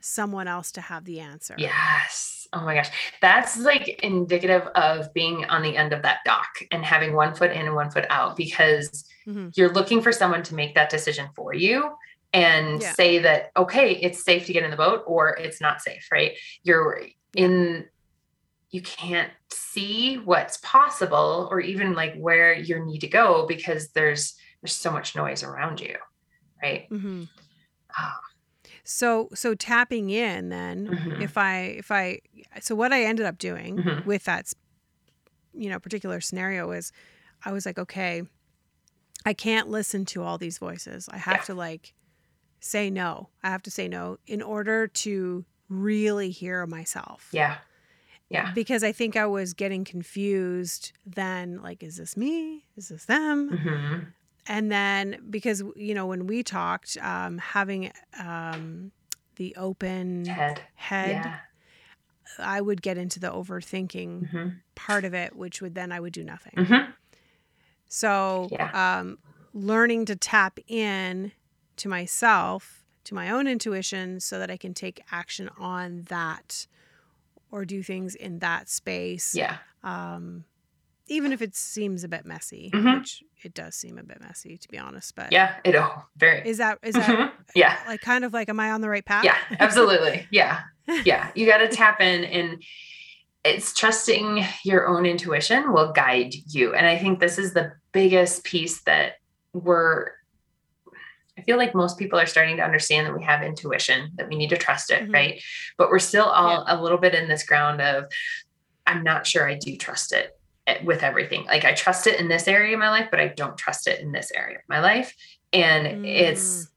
[0.00, 1.54] someone else to have the answer.
[1.58, 2.46] Yes.
[2.52, 2.90] Oh my gosh.
[3.22, 7.50] That's like indicative of being on the end of that dock and having one foot
[7.50, 9.48] in and one foot out because mm-hmm.
[9.54, 11.92] you're looking for someone to make that decision for you
[12.32, 12.92] and yeah.
[12.92, 16.32] say that okay it's safe to get in the boat or it's not safe right
[16.62, 17.02] you're
[17.36, 17.86] in
[18.70, 24.34] you can't see what's possible or even like where you need to go because there's
[24.62, 25.96] there's so much noise around you
[26.62, 27.24] right Mm-hmm.
[27.98, 28.18] Ah.
[28.84, 31.22] So so tapping in then Mhm.
[31.22, 32.20] if I if I
[32.60, 34.04] so what I ended up doing Mhm.
[34.06, 34.52] with that
[35.52, 36.92] you know particular scenario is
[37.44, 38.22] I was like okay
[39.24, 41.08] I can't listen to all these voices.
[41.12, 41.44] I have Yeah.
[41.44, 41.94] to like
[42.64, 43.28] say no.
[43.42, 47.28] I have to say no in order to really hear myself.
[47.32, 47.56] yeah
[48.30, 52.64] yeah Because I think I was getting confused then like is this me?
[52.76, 53.48] Is this them?
[53.50, 53.98] hmm
[54.46, 58.90] and then because you know when we talked um having um
[59.36, 61.38] the open head head yeah
[62.40, 66.12] i would get into the overthinking hmm part of it which would then i would
[66.12, 66.90] do nothing hmm
[67.86, 68.98] so Yeah.
[68.98, 69.18] um
[69.54, 71.30] learning to tap in
[71.76, 76.66] to myself to my own intuition so that i can take action on that
[77.50, 80.44] or do things in that space yeah um
[81.08, 83.00] even if it seems a bit messy Mhm.
[83.00, 86.48] which it does seem a bit messy to be honest but yeah it oh very
[86.48, 87.32] Is that is that Mhm.
[87.54, 89.24] yeah like kind of like am I on the right path?
[89.24, 90.60] yeah absolutely yeah
[91.04, 92.62] yeah you got to tap in and
[93.44, 98.44] it's trusting your own intuition will guide you and i think this is the biggest
[98.44, 99.14] piece that
[99.52, 100.12] we're
[101.38, 104.36] i feel like most people are starting to understand that we have intuition that we
[104.36, 105.12] need to trust it Mhm.
[105.14, 105.42] right?
[105.78, 108.04] But we're still all a little bit in this ground of
[108.86, 111.44] i'm not sure i do trust it eh, with everything.
[111.46, 114.00] Like i trust it in this area of my life but i don't trust it
[114.00, 115.14] in this area of my life.
[115.52, 116.68] And it's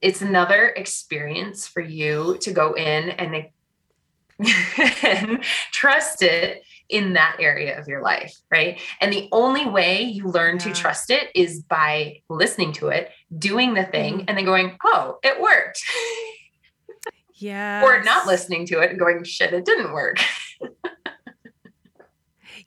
[0.00, 3.46] it's another experience for you to go in and,
[5.04, 8.78] and trust it in that area of your life, right?
[9.00, 13.74] And the only way you learn to trust it is by listening to it, doing
[13.74, 14.24] the thing, Mhm.
[14.28, 15.82] and then going, oh, it worked.
[17.34, 17.82] Yeah.
[17.82, 20.18] or not listening to it and going, shit, it didn't work.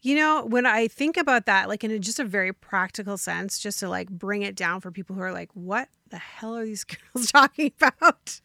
[0.01, 3.57] You know, when I think about that, like in a, just a very practical sense,
[3.57, 6.63] just to like bring it down for people who are like, what the hell are
[6.63, 8.39] these girls talking about?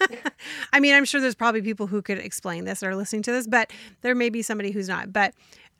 [0.72, 3.46] I mean, I'm sure there's probably people who could explain this or listening to this,
[3.46, 5.12] but there may be somebody who's not.
[5.12, 5.34] But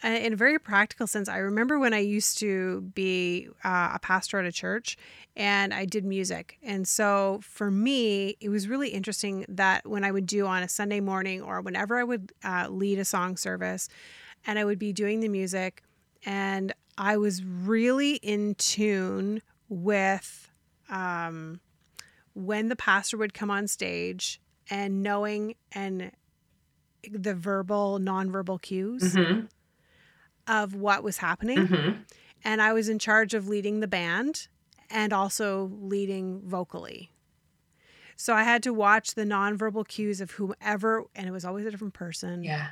[0.04, 3.98] uh, in a very practical sense, I remember when I used to be uh, a
[3.98, 4.98] pastor at a church
[5.34, 6.58] and I did music.
[6.62, 10.68] And so for me, it was really interesting that when I would do on a
[10.68, 13.88] Sunday morning or whenever I would uh, lead a song service
[14.44, 15.82] and I would be doing the music,
[16.26, 20.51] and I was really in tune with
[20.92, 21.60] um,
[22.34, 24.40] when the pastor would come on stage
[24.70, 26.12] and knowing and
[27.10, 29.48] the verbal, nonverbal cues Mhm,
[30.46, 32.04] of what was happening mhm.
[32.44, 34.48] and I was in charge of leading the band
[34.90, 37.10] and also leading vocally.
[38.16, 41.70] So I had to watch the nonverbal cues of whomever, and it was always a
[41.70, 42.44] different person.
[42.44, 42.68] Yeah.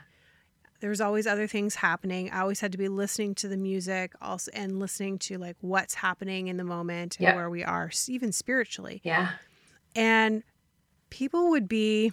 [0.80, 2.30] There was always other things happening.
[2.30, 5.94] I always had to be listening to the music, also, and listening to like what's
[5.94, 7.34] happening in the moment and Yeah.
[7.36, 9.00] where we are, even spiritually.
[9.04, 9.32] Yeah.
[9.94, 10.42] And
[11.10, 12.12] people would be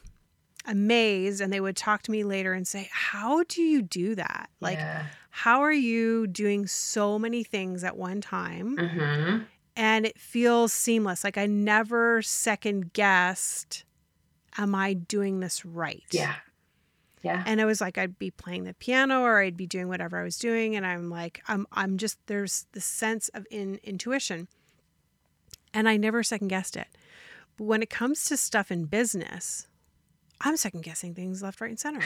[0.65, 4.49] amazed, and they would talk to me later and say, "How do you do that?
[4.59, 5.05] Like, yeah.
[5.29, 9.45] how are you doing so many things at one time?" Mhm.
[9.77, 11.23] and it feels seamless.
[11.23, 13.85] Like I never second guessed,
[14.57, 16.03] am I doing this right?
[16.11, 16.35] Yeah.
[17.27, 17.43] Yeah.
[17.45, 20.23] And it was like I'd be playing the piano or I'd be doing whatever I
[20.23, 24.47] was doing, and I'm like, I'm I'm just there's this sense of in intuition.
[25.73, 26.87] And I never second guessed it.
[27.57, 29.67] But when it comes to stuff in business,
[30.41, 32.01] I'm second guessing things left, right, and center.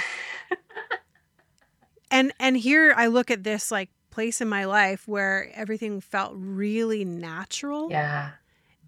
[2.11, 6.33] and and here I look at this like place in my life where everything felt
[6.35, 8.31] really natural Yeah.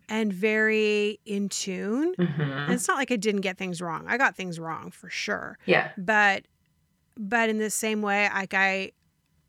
[0.09, 2.13] And very in tune.
[2.17, 2.69] And Mhm.
[2.71, 4.05] it's not like I didn't get things wrong.
[4.07, 5.57] I got things wrong for sure.
[5.65, 5.91] Yeah.
[5.97, 6.45] But
[7.15, 8.91] but in the same way, like I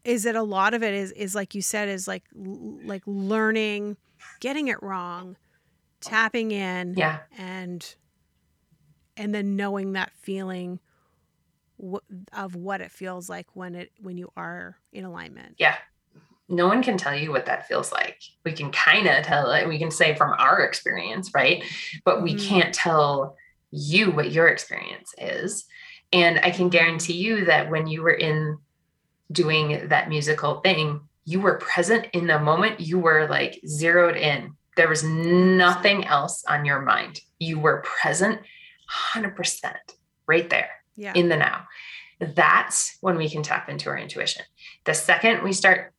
[0.04, 3.02] is it a lot of it is is like you said is like l- like
[3.06, 3.96] learning,
[4.40, 5.36] getting it wrong,
[6.00, 7.20] tapping in Yeah.
[7.38, 7.94] and
[9.16, 10.80] and then knowing that feeling
[12.32, 15.56] of what it feels like when it when you are in alignment.
[15.58, 15.76] Yeah.
[16.48, 18.20] No one can tell you what that feels like.
[18.44, 19.66] We can kind of tell it.
[19.66, 21.64] We can say from our experience, right?
[22.04, 22.48] But we Mhm.
[22.48, 23.36] can't tell
[23.70, 25.64] you what your experience is.
[26.12, 28.58] And I can guarantee you that when you were in
[29.32, 32.78] doing that musical thing, you were present in the moment.
[32.80, 34.54] You were like zeroed in.
[34.76, 37.20] There was nothing else on your mind.
[37.38, 38.42] You were present
[38.90, 39.76] 100%
[40.26, 41.12] right there Yeah.
[41.14, 41.66] in the now.
[42.20, 44.44] That's when we can tap into our intuition.
[44.84, 45.93] The second we start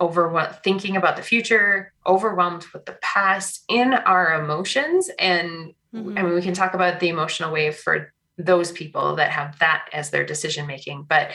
[0.00, 6.18] over thinking about the future, overwhelmed with the past in our emotions, and Mhm.
[6.18, 9.88] I mean, we can talk about the emotional wave for those people that have that
[9.92, 11.02] as their decision making.
[11.02, 11.32] But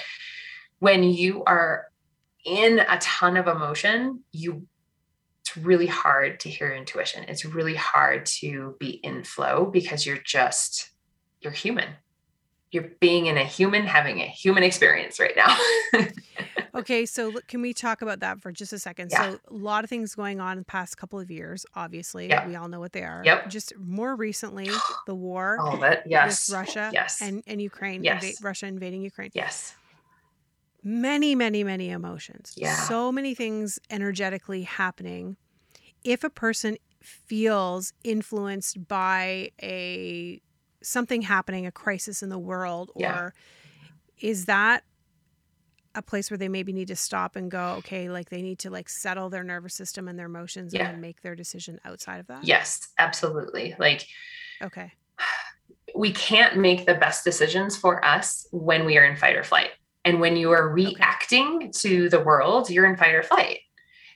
[0.79, 1.87] when you are
[2.45, 4.67] in a ton of emotion, you
[5.41, 7.25] it's really hard to hear intuition.
[7.27, 10.89] It's really hard to be in flow because you're just,
[11.39, 11.89] you're human.
[12.75, 15.57] You're being in a human, having a human experience right now.
[16.75, 19.11] okay, so can we talk about that for just a second?
[19.11, 19.31] Yeah.
[19.31, 22.27] So, a lot of things going on in the past couple of years, obviously.
[22.27, 22.47] Yep.
[22.47, 23.21] We all know what they are.
[23.23, 23.49] Yep.
[23.49, 24.69] Just more recently,
[25.07, 26.03] the war All of it.
[26.05, 26.49] Yes.
[26.51, 27.21] Russia Yes.
[27.21, 28.23] and, and Ukraine, Yes.
[28.23, 29.31] inva- Russia invading Ukraine.
[29.33, 29.75] yes.
[30.83, 32.53] Many, many, many emotions.
[32.55, 32.75] Yeah.
[32.75, 35.37] So many things energetically happening.
[36.03, 40.41] If a person feels influenced by a
[40.85, 43.13] something happening, a crisis in the world, Yeah.
[43.17, 43.33] or
[44.19, 44.83] is that
[45.95, 48.69] a place where they maybe need to stop and go, okay, like they need to
[48.69, 50.89] like settle their nervous system and their emotions Yeah.
[50.89, 52.43] and make their decision outside of that?
[52.43, 53.75] Yes, absolutely.
[53.79, 54.05] Like
[54.61, 54.91] Okay.
[55.95, 59.71] we can't make the best decisions for us when we are in fight or flight.
[60.03, 63.59] And when you are reacting to the world, you're in fight or flight.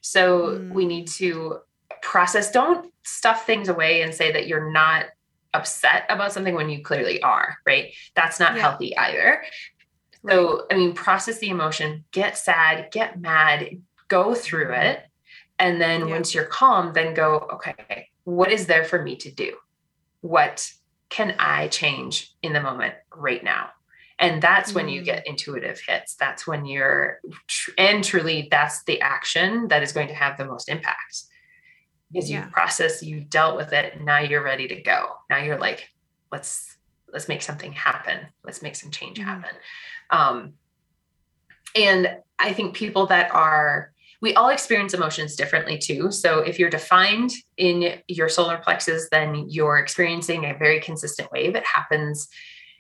[0.02, 0.72] So Mm.
[0.74, 1.60] we need to
[2.02, 5.06] process, don't stuff things away and say that you're not
[5.54, 7.94] upset about something when you clearly are, right?
[8.16, 8.62] That's not Yeah.
[8.62, 9.44] healthy either.
[10.28, 15.06] So, I mean, process the emotion, get sad, get mad, go through it.
[15.58, 16.16] And then Yeah.
[16.16, 19.58] once you're calm, then go, okay, what is there for me to do?
[20.22, 20.70] What
[21.10, 23.72] can I change in the moment right now?
[24.20, 25.06] And that's when you Mm.
[25.06, 26.16] get intuitive hits.
[26.16, 27.22] That's when you're,
[27.78, 31.24] and truly, that's the action that is going to have the most impact.
[32.12, 32.46] Because Yeah.
[32.46, 35.16] you process, you dealt with it, now you're ready to go.
[35.30, 35.90] Now you're like,
[36.32, 36.78] let's
[37.12, 38.28] let's make something happen.
[38.44, 39.24] Let's make some change Mhm.
[39.24, 39.56] happen.
[40.12, 40.54] Um,
[41.76, 43.92] and I think people that are,
[44.22, 46.12] we all experience emotions differently too.
[46.12, 51.56] So if you're defined in your solar plexus, then you're experiencing a very consistent wave.
[51.56, 52.28] It happens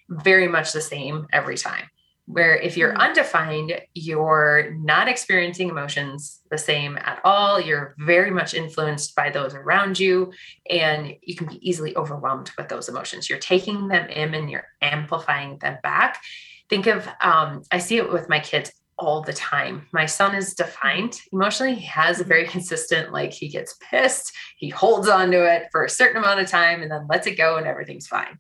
[0.10, 1.90] very much the same every time.
[2.32, 3.00] Where if you're Mhm.
[3.00, 7.60] undefined, you're not experiencing emotions the same at all.
[7.60, 10.32] You're very much influenced by those around you,
[10.70, 13.28] and you can be easily overwhelmed with those emotions.
[13.32, 16.22] You're taking them in and you're amplifying them back.
[16.70, 19.88] Think of, um, I see it with my kids all the time.
[19.92, 21.74] My son is defined emotionally.
[21.74, 25.84] He has a very consistent, like he gets pissed, he holds on to it for
[25.84, 28.38] a certain amount of time and then lets it go and everything's fine.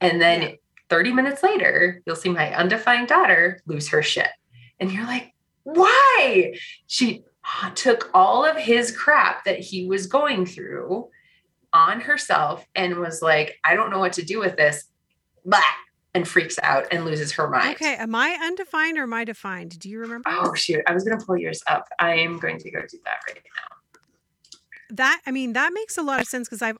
[0.00, 0.48] And then Yeah.
[0.88, 4.30] 30 minutes later, you'll see my undefined daughter lose her shit.
[4.80, 5.34] And you're like,
[5.64, 6.54] why?
[6.86, 7.24] She
[7.74, 11.08] took all of his crap that he was going through
[11.72, 14.84] on herself and was like, I don't know what to do with this.
[15.44, 15.60] Blah,
[16.14, 17.76] and freaks out and loses her mind.
[17.76, 17.94] Okay.
[17.96, 19.78] Am I undefined or am I defined?
[19.78, 20.28] Do you remember?
[20.30, 20.82] Oh shoot!
[20.86, 21.86] I was gonna pull yours up.
[21.98, 23.96] I am going to go do that right now.
[24.90, 26.78] that i mean that makes a lot of sense because i've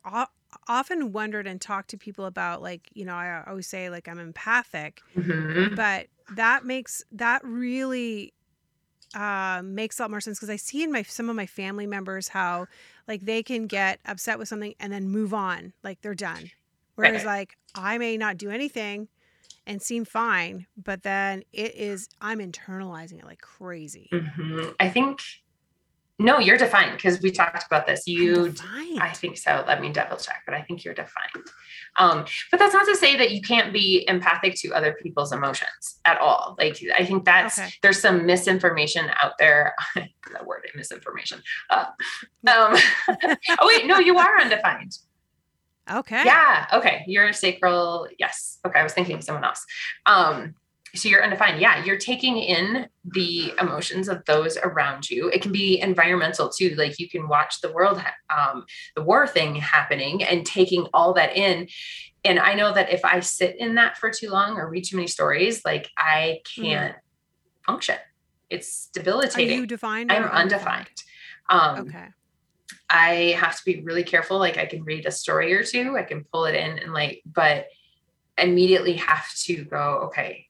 [0.66, 4.18] often wondered and talked to people about like you know i always say like i'm
[4.18, 5.74] empathic Mhm.
[5.76, 8.32] but that makes that really
[9.14, 11.86] uh, makes a lot more sense because i see in my some of my family
[11.86, 12.66] members how
[13.06, 16.50] like they can get upset with something and then move on like they're done
[16.94, 17.38] whereas Right.
[17.38, 19.08] like i may not do anything
[19.66, 24.74] and seem fine but then it is i'm internalizing it like crazy Mhm.
[24.80, 25.20] I think
[26.18, 28.06] no, you're defined because we talked about this.
[28.06, 28.52] You.
[29.00, 29.64] I think so.
[29.68, 31.46] Let me double check, but I think you're defined.
[31.96, 36.00] Um, but that's not to say that you can't be empathic to other people's emotions
[36.04, 36.56] at all.
[36.58, 37.70] Like I think that's Okay.
[37.82, 39.74] there's some misinformation out there.
[39.94, 41.40] that word misinformation.
[41.70, 41.84] Uh,
[42.48, 42.76] um,
[43.60, 44.98] oh wait, no, you are undefined.
[45.90, 46.66] okay Yeah.
[46.72, 47.04] Okay.
[47.06, 48.08] You're sacral.
[48.18, 48.58] Yes.
[48.66, 48.80] Okay.
[48.80, 49.64] I was thinking of someone else.
[50.06, 50.54] Um,
[50.94, 51.60] so you're undefined.
[51.60, 51.84] Yeah.
[51.84, 55.28] You're taking in the emotions of those around you.
[55.28, 56.74] It can be environmental too.
[56.76, 58.64] Like you can watch the world, um,
[58.96, 61.68] the war thing happening and taking all that in.
[62.24, 64.96] And I know that if I sit in that for too long or read too
[64.96, 66.96] many stories, like I can't
[67.64, 67.96] function.
[68.50, 69.58] It's are debilitating.
[69.58, 70.88] you defined I'm or undefined.
[71.50, 72.08] Um, okay
[72.90, 74.38] I have to be really careful.
[74.38, 77.22] Like I can read a story or two, I can pull it in and like,
[77.26, 77.66] but
[78.38, 80.47] immediately have to go, okay,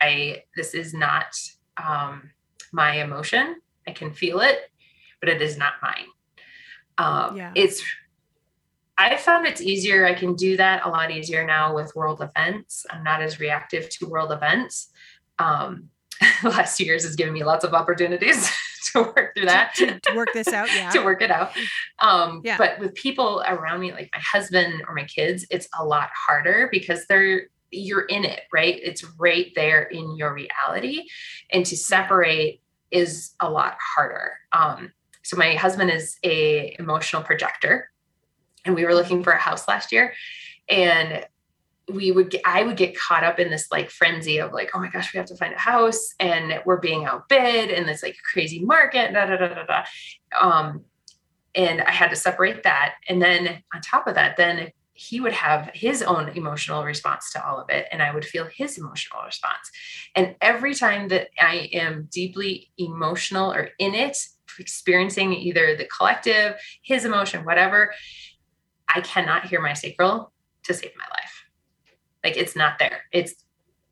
[0.00, 1.26] I this is not
[1.82, 2.30] um
[2.72, 3.56] my emotion.
[3.86, 4.58] I can feel it,
[5.20, 6.06] but it is not mine.
[6.98, 7.52] Um Yeah.
[7.54, 7.82] it's
[9.00, 10.04] I found it's easier.
[10.06, 12.84] I can do that a lot easier now with world events.
[12.90, 14.90] I'm not as reactive to world events.
[15.38, 15.90] Um
[16.42, 18.50] the last years has given me lots of opportunities
[18.92, 21.52] to work through that to, to work this out yeah to work it out.
[22.00, 22.56] Um, Yeah.
[22.58, 26.68] But with people around me, like my husband or my kids, it's a lot harder
[26.72, 28.78] because they're you're in it, right?
[28.82, 31.04] It's right there in your reality,
[31.50, 34.32] and to separate is a lot harder.
[34.52, 34.92] Um,
[35.22, 37.90] so my husband is a emotional projector,
[38.64, 40.14] and we were looking for a house last year,
[40.68, 41.24] and
[41.90, 44.78] we would get, I would get caught up in this like frenzy of like, oh
[44.78, 48.16] my gosh, we have to find a house and we're being outbid and this like
[48.30, 49.84] crazy market, da da da da da.
[50.38, 50.84] Um,
[51.54, 52.96] and I had to separate that.
[53.08, 54.70] And then on top of that, then
[55.00, 58.46] he would have his own emotional response to all of it and i would feel
[58.52, 59.70] his emotional response.
[60.14, 64.16] And every time that i am deeply emotional or in it
[64.58, 67.94] experiencing either the collective his emotion whatever
[68.92, 70.32] i cannot hear my sacral
[70.68, 71.44] to save my life.
[72.22, 73.02] Like it's not there.
[73.12, 73.34] It's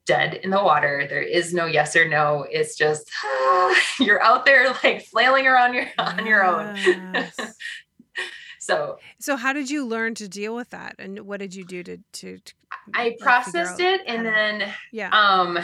[0.07, 1.07] dead in the water.
[1.09, 2.47] There is no yes or no.
[2.49, 6.77] It's just ah, you're out there like flailing around your on your own
[8.67, 11.85] So, so how did you learn to deal with that, and what did you do
[11.85, 12.39] to to?
[12.39, 12.55] to
[12.95, 15.59] I processed it, and then yeah, um,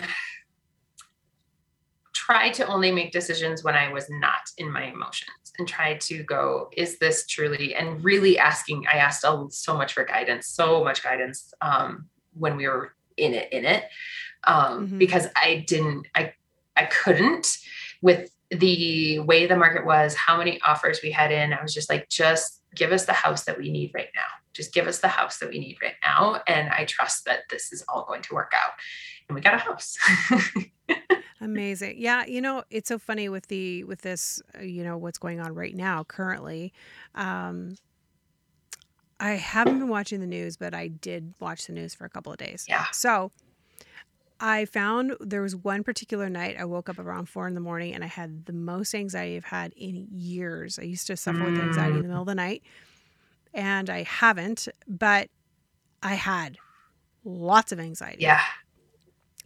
[2.12, 6.22] try to only make decisions when I was not in my emotions, and try to
[6.22, 7.74] go, is this truly?
[7.74, 8.86] And really asking.
[8.86, 13.53] I asked so much for guidance, so much guidance um, when we were in it,
[13.53, 13.84] in it,
[14.44, 14.98] um, mm-hmm.
[14.98, 16.34] because I didn't, I,
[16.76, 17.59] I couldn't
[18.00, 21.53] with the way the market was, how many offers we had in.
[21.53, 24.22] I was just like, just give us the house that we need right now.
[24.53, 26.42] Just give us the house that we need right now.
[26.46, 28.72] And I trust that this is all going to work out.
[29.28, 29.96] And we got a house.
[31.40, 31.96] Amazing.
[31.98, 35.40] Yeah, you know, it's so funny with the with this, uh, you know, what's going
[35.40, 36.72] on right now currently.
[37.14, 37.76] Um
[39.18, 42.32] I haven't been watching the news, but I did watch the news for a couple
[42.32, 42.66] of days.
[42.68, 42.86] Yeah.
[42.92, 43.30] So
[44.45, 47.95] I found there was one particular night I woke up around four in the morning
[47.95, 50.80] and I had the most anxiety I've had in years.
[50.80, 51.53] I used to suffer mm.
[51.53, 52.64] with anxiety in the middle of the night
[53.55, 55.28] and I haven't, but
[56.03, 56.59] I had
[57.24, 58.22] lots of anxiety.
[58.22, 58.40] Yeah.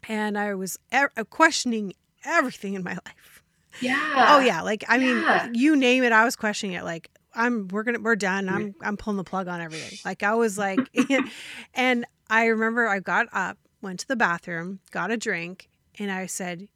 [0.09, 1.93] And I was er- questioning
[2.25, 3.43] everything in my life.
[3.81, 4.29] Yeah.
[4.31, 5.43] Oh yeah, like I yeah.
[5.45, 6.85] mean, you name it, I was questioning it.
[6.85, 8.49] Like I'm, we're gonna, we're done.
[8.49, 9.99] I'm, I'm pulling the plug on everything.
[10.07, 10.81] Like I was like,
[11.75, 16.27] and I remember I got up went to the bathroom, got a drink, and I
[16.27, 16.67] said,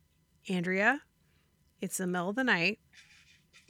[0.49, 1.01] Andrea,
[1.81, 2.79] it's the middle of the night.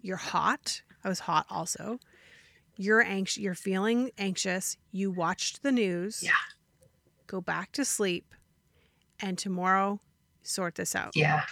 [0.02, 0.82] You're hot.
[1.02, 2.00] I was hot also.
[2.76, 3.38] You're anxious.
[3.38, 4.76] You're feeling anxious.
[4.92, 6.22] You watched the news.
[6.22, 6.32] Yeah.
[7.26, 8.34] Go back to sleep.
[9.20, 10.00] And tomorrow,
[10.42, 11.12] sort this out.
[11.14, 11.44] Yeah.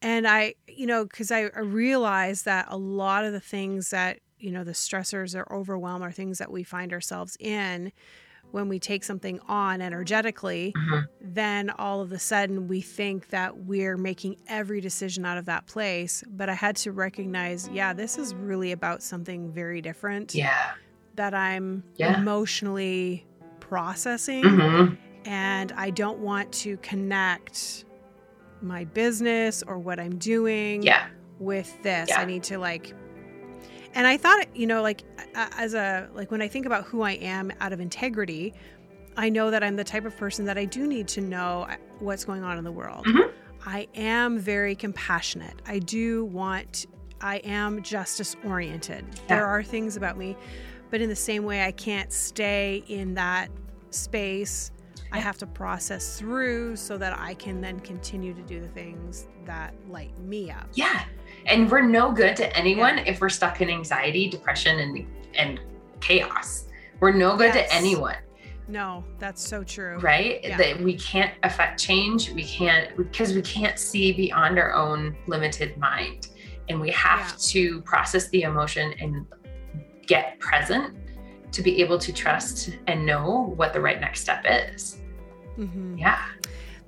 [0.00, 4.50] And I, you know, because I, realized that a lot of the things that, you
[4.50, 7.92] know, the stressors or overwhelm are things that we find ourselves in
[8.52, 11.00] when we take something on energetically, mm-hmm.
[11.20, 15.66] then all of a sudden we think that we're making every decision out of that
[15.66, 16.22] place.
[16.28, 20.34] But I had to recognize, yeah, this is really about something very different.
[20.34, 20.72] Yeah.
[21.16, 22.18] That I'm yeah.
[22.18, 23.26] emotionally
[23.60, 24.44] processing.
[24.44, 24.94] Mm-hmm.
[25.24, 27.84] And I don't want to connect
[28.60, 31.06] my business or what I'm doing yeah.
[31.38, 32.08] with this.
[32.08, 32.20] Yeah.
[32.20, 32.94] I need to like
[33.94, 35.02] and I thought, you know, like
[35.34, 38.54] as a like when I think about who I am out of integrity,
[39.16, 41.76] I know that I'm the type of person that I do need to know uh,
[41.98, 43.06] what's going on in the world.
[43.06, 43.30] Mm-hmm.
[43.64, 45.60] I am very compassionate.
[45.66, 46.86] I do want
[47.20, 49.04] I am justice oriented.
[49.08, 49.20] Yeah.
[49.28, 50.36] There are things about me,
[50.90, 53.48] but in the same way I can't stay in that
[53.90, 54.72] space.
[55.12, 59.28] I have to process through so that I can then continue to do the things
[59.44, 60.68] that light me up.
[60.72, 61.04] Yeah.
[61.46, 63.04] And we're no good to anyone yeah.
[63.06, 65.60] if we're stuck in anxiety, depression, and and
[66.00, 66.66] chaos.
[67.00, 67.70] We're no good yes.
[67.70, 68.16] to anyone.
[68.68, 69.98] No, that's so true.
[69.98, 70.40] Right?
[70.42, 70.56] Yeah.
[70.56, 72.30] That we can't affect change.
[72.30, 76.28] We can't because we can't see beyond our own limited mind.
[76.68, 77.34] And we have yeah.
[77.38, 79.26] to process the emotion and
[80.06, 80.96] get present
[81.52, 85.00] to be able to trust and know what the right next step is.
[85.58, 85.98] Mm-hmm.
[85.98, 86.24] Yeah.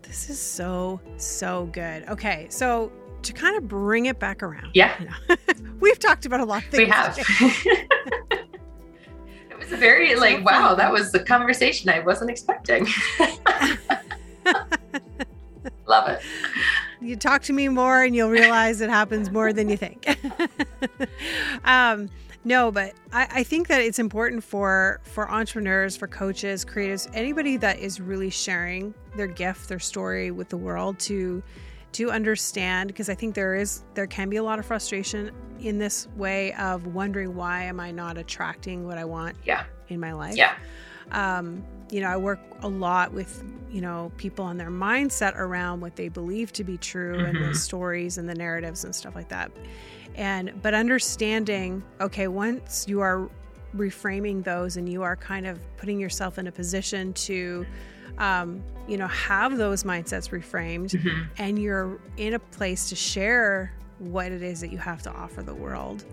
[0.02, 2.09] This is so, so good.
[2.09, 2.46] Okay.
[2.48, 2.92] So
[3.24, 4.70] to kind of bring it back around.
[4.74, 4.94] Yeah.
[5.00, 5.36] You know,
[5.80, 6.84] we've talked about a lot of things.
[6.84, 7.18] We have.
[9.50, 12.86] it was a very like, so wow, that was the conversation I wasn't expecting.
[15.86, 16.22] Love it.
[17.00, 20.06] You talk to me more and you'll realize it happens more than you think.
[21.64, 22.08] um,
[22.44, 27.56] no, but I, I, think that it's important for for entrepreneurs, for coaches, creatives, anybody
[27.58, 31.42] that is really sharing their gift, their story with the world to
[31.95, 35.30] to understand because I think there is there can be a lot of frustration
[35.61, 39.64] in this way of wondering why am I not attracting what I want yeah.
[39.88, 40.36] in my life.
[40.36, 40.55] Yeah.
[41.12, 45.80] Um, you know, I work a lot with, you know, people on their mindset around
[45.80, 47.26] what they believe to be true mm-hmm.
[47.26, 47.53] and the mm-hmm.
[47.55, 49.53] stories and the narratives and stuff like that.
[50.16, 53.28] And but understanding, okay, once you are
[53.76, 57.66] reframing those and you are kind of putting yourself in a position to
[58.18, 61.22] um, you know, have those mindsets reframed mm-hmm.
[61.38, 65.42] and you're in a place to share what it is that you have to offer
[65.42, 66.04] the world,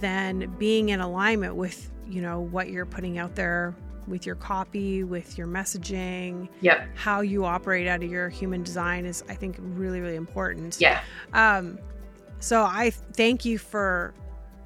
[0.00, 3.74] then being in alignment with, you know, what you're putting out there
[4.06, 6.88] with your copy, with your messaging, yep.
[6.94, 10.76] how you operate out of your human design is, I think, really, really important.
[10.80, 11.00] Yeah.
[11.32, 11.78] Um,
[12.38, 14.14] so I thank you for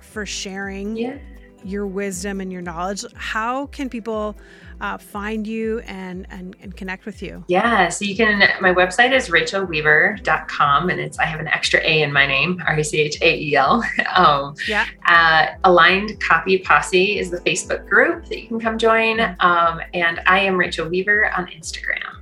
[0.00, 1.18] for sharing yeah.
[1.64, 4.36] your wisdom and your knowledge, how can people
[4.80, 7.44] uh, find you and, and, and connect with you?
[7.48, 12.02] Yeah, so you can, my website is rachaelweaver.com and it's, I have an extra A
[12.02, 13.84] in my name, R A C H A E L.
[14.16, 14.86] Um, yeah.
[15.06, 19.20] Uh, Aligned Copy Posse is the Facebook group that you can come join.
[19.38, 22.20] Um, and I am Rachael Weaver on Instagram.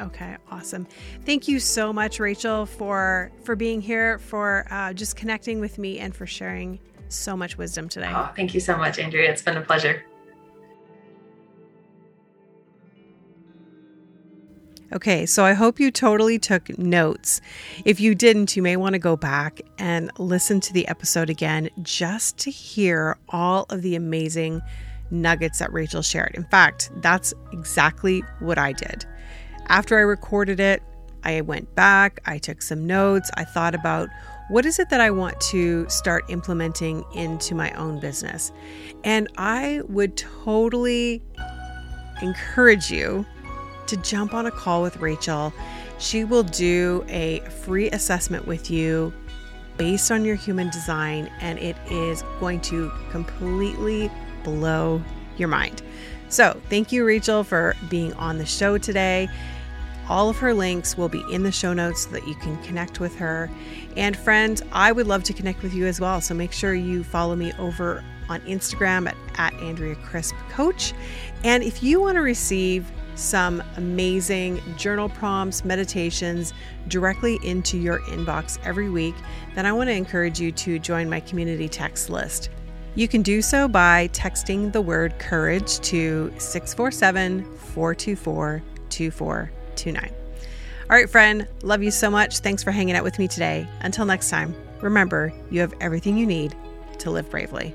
[0.00, 0.86] Okay, awesome.
[1.24, 5.98] Thank you so much, Rachael, for for being here, for uh, just connecting with me,
[5.98, 8.10] and for sharing so much wisdom today.
[8.14, 9.30] Oh, thank you so much, Andrea.
[9.30, 10.04] It's been a pleasure.
[14.92, 17.40] Okay, so I hope you totally took notes.
[17.84, 21.70] If you didn't, you may want to go back and listen to the episode again
[21.82, 24.62] just to hear all of the amazing
[25.10, 26.36] nuggets that Rachael shared.
[26.36, 29.04] In fact, that's exactly what I did.
[29.66, 30.82] After I recorded it,
[31.24, 34.08] I went back, I took some notes, I thought about
[34.48, 38.52] what is it that I want to start implementing into my own business.
[39.02, 41.24] And I would totally
[42.22, 43.26] encourage you
[43.88, 45.52] to jump on a call with Rachael.
[45.98, 49.12] She will do a free assessment with you
[49.76, 54.10] based on your human design, and it is going to completely
[54.42, 55.02] blow
[55.36, 55.82] your mind.
[56.28, 59.28] So, thank you, Rachael, for being on the show today.
[60.08, 63.00] All of her links will be in the show notes so that you can connect
[63.00, 63.50] with her.
[63.96, 66.20] And, friends, I would love to connect with you as well.
[66.20, 70.92] So, make sure you follow me over on Instagram at, at Andrea Crisp Coach.
[71.44, 76.52] And if you want to receive some amazing journal prompts, meditations
[76.88, 79.14] directly into your inbox every week,
[79.54, 82.50] then I want to encourage you to join my community text list.
[82.94, 90.10] You can do so by texting the word courage to 647 424 2429.
[90.88, 92.38] All right, friend, love you so much.
[92.38, 93.66] Thanks for hanging out with me today.
[93.80, 96.54] Until next time, remember you have everything you need
[96.98, 97.74] to live bravely.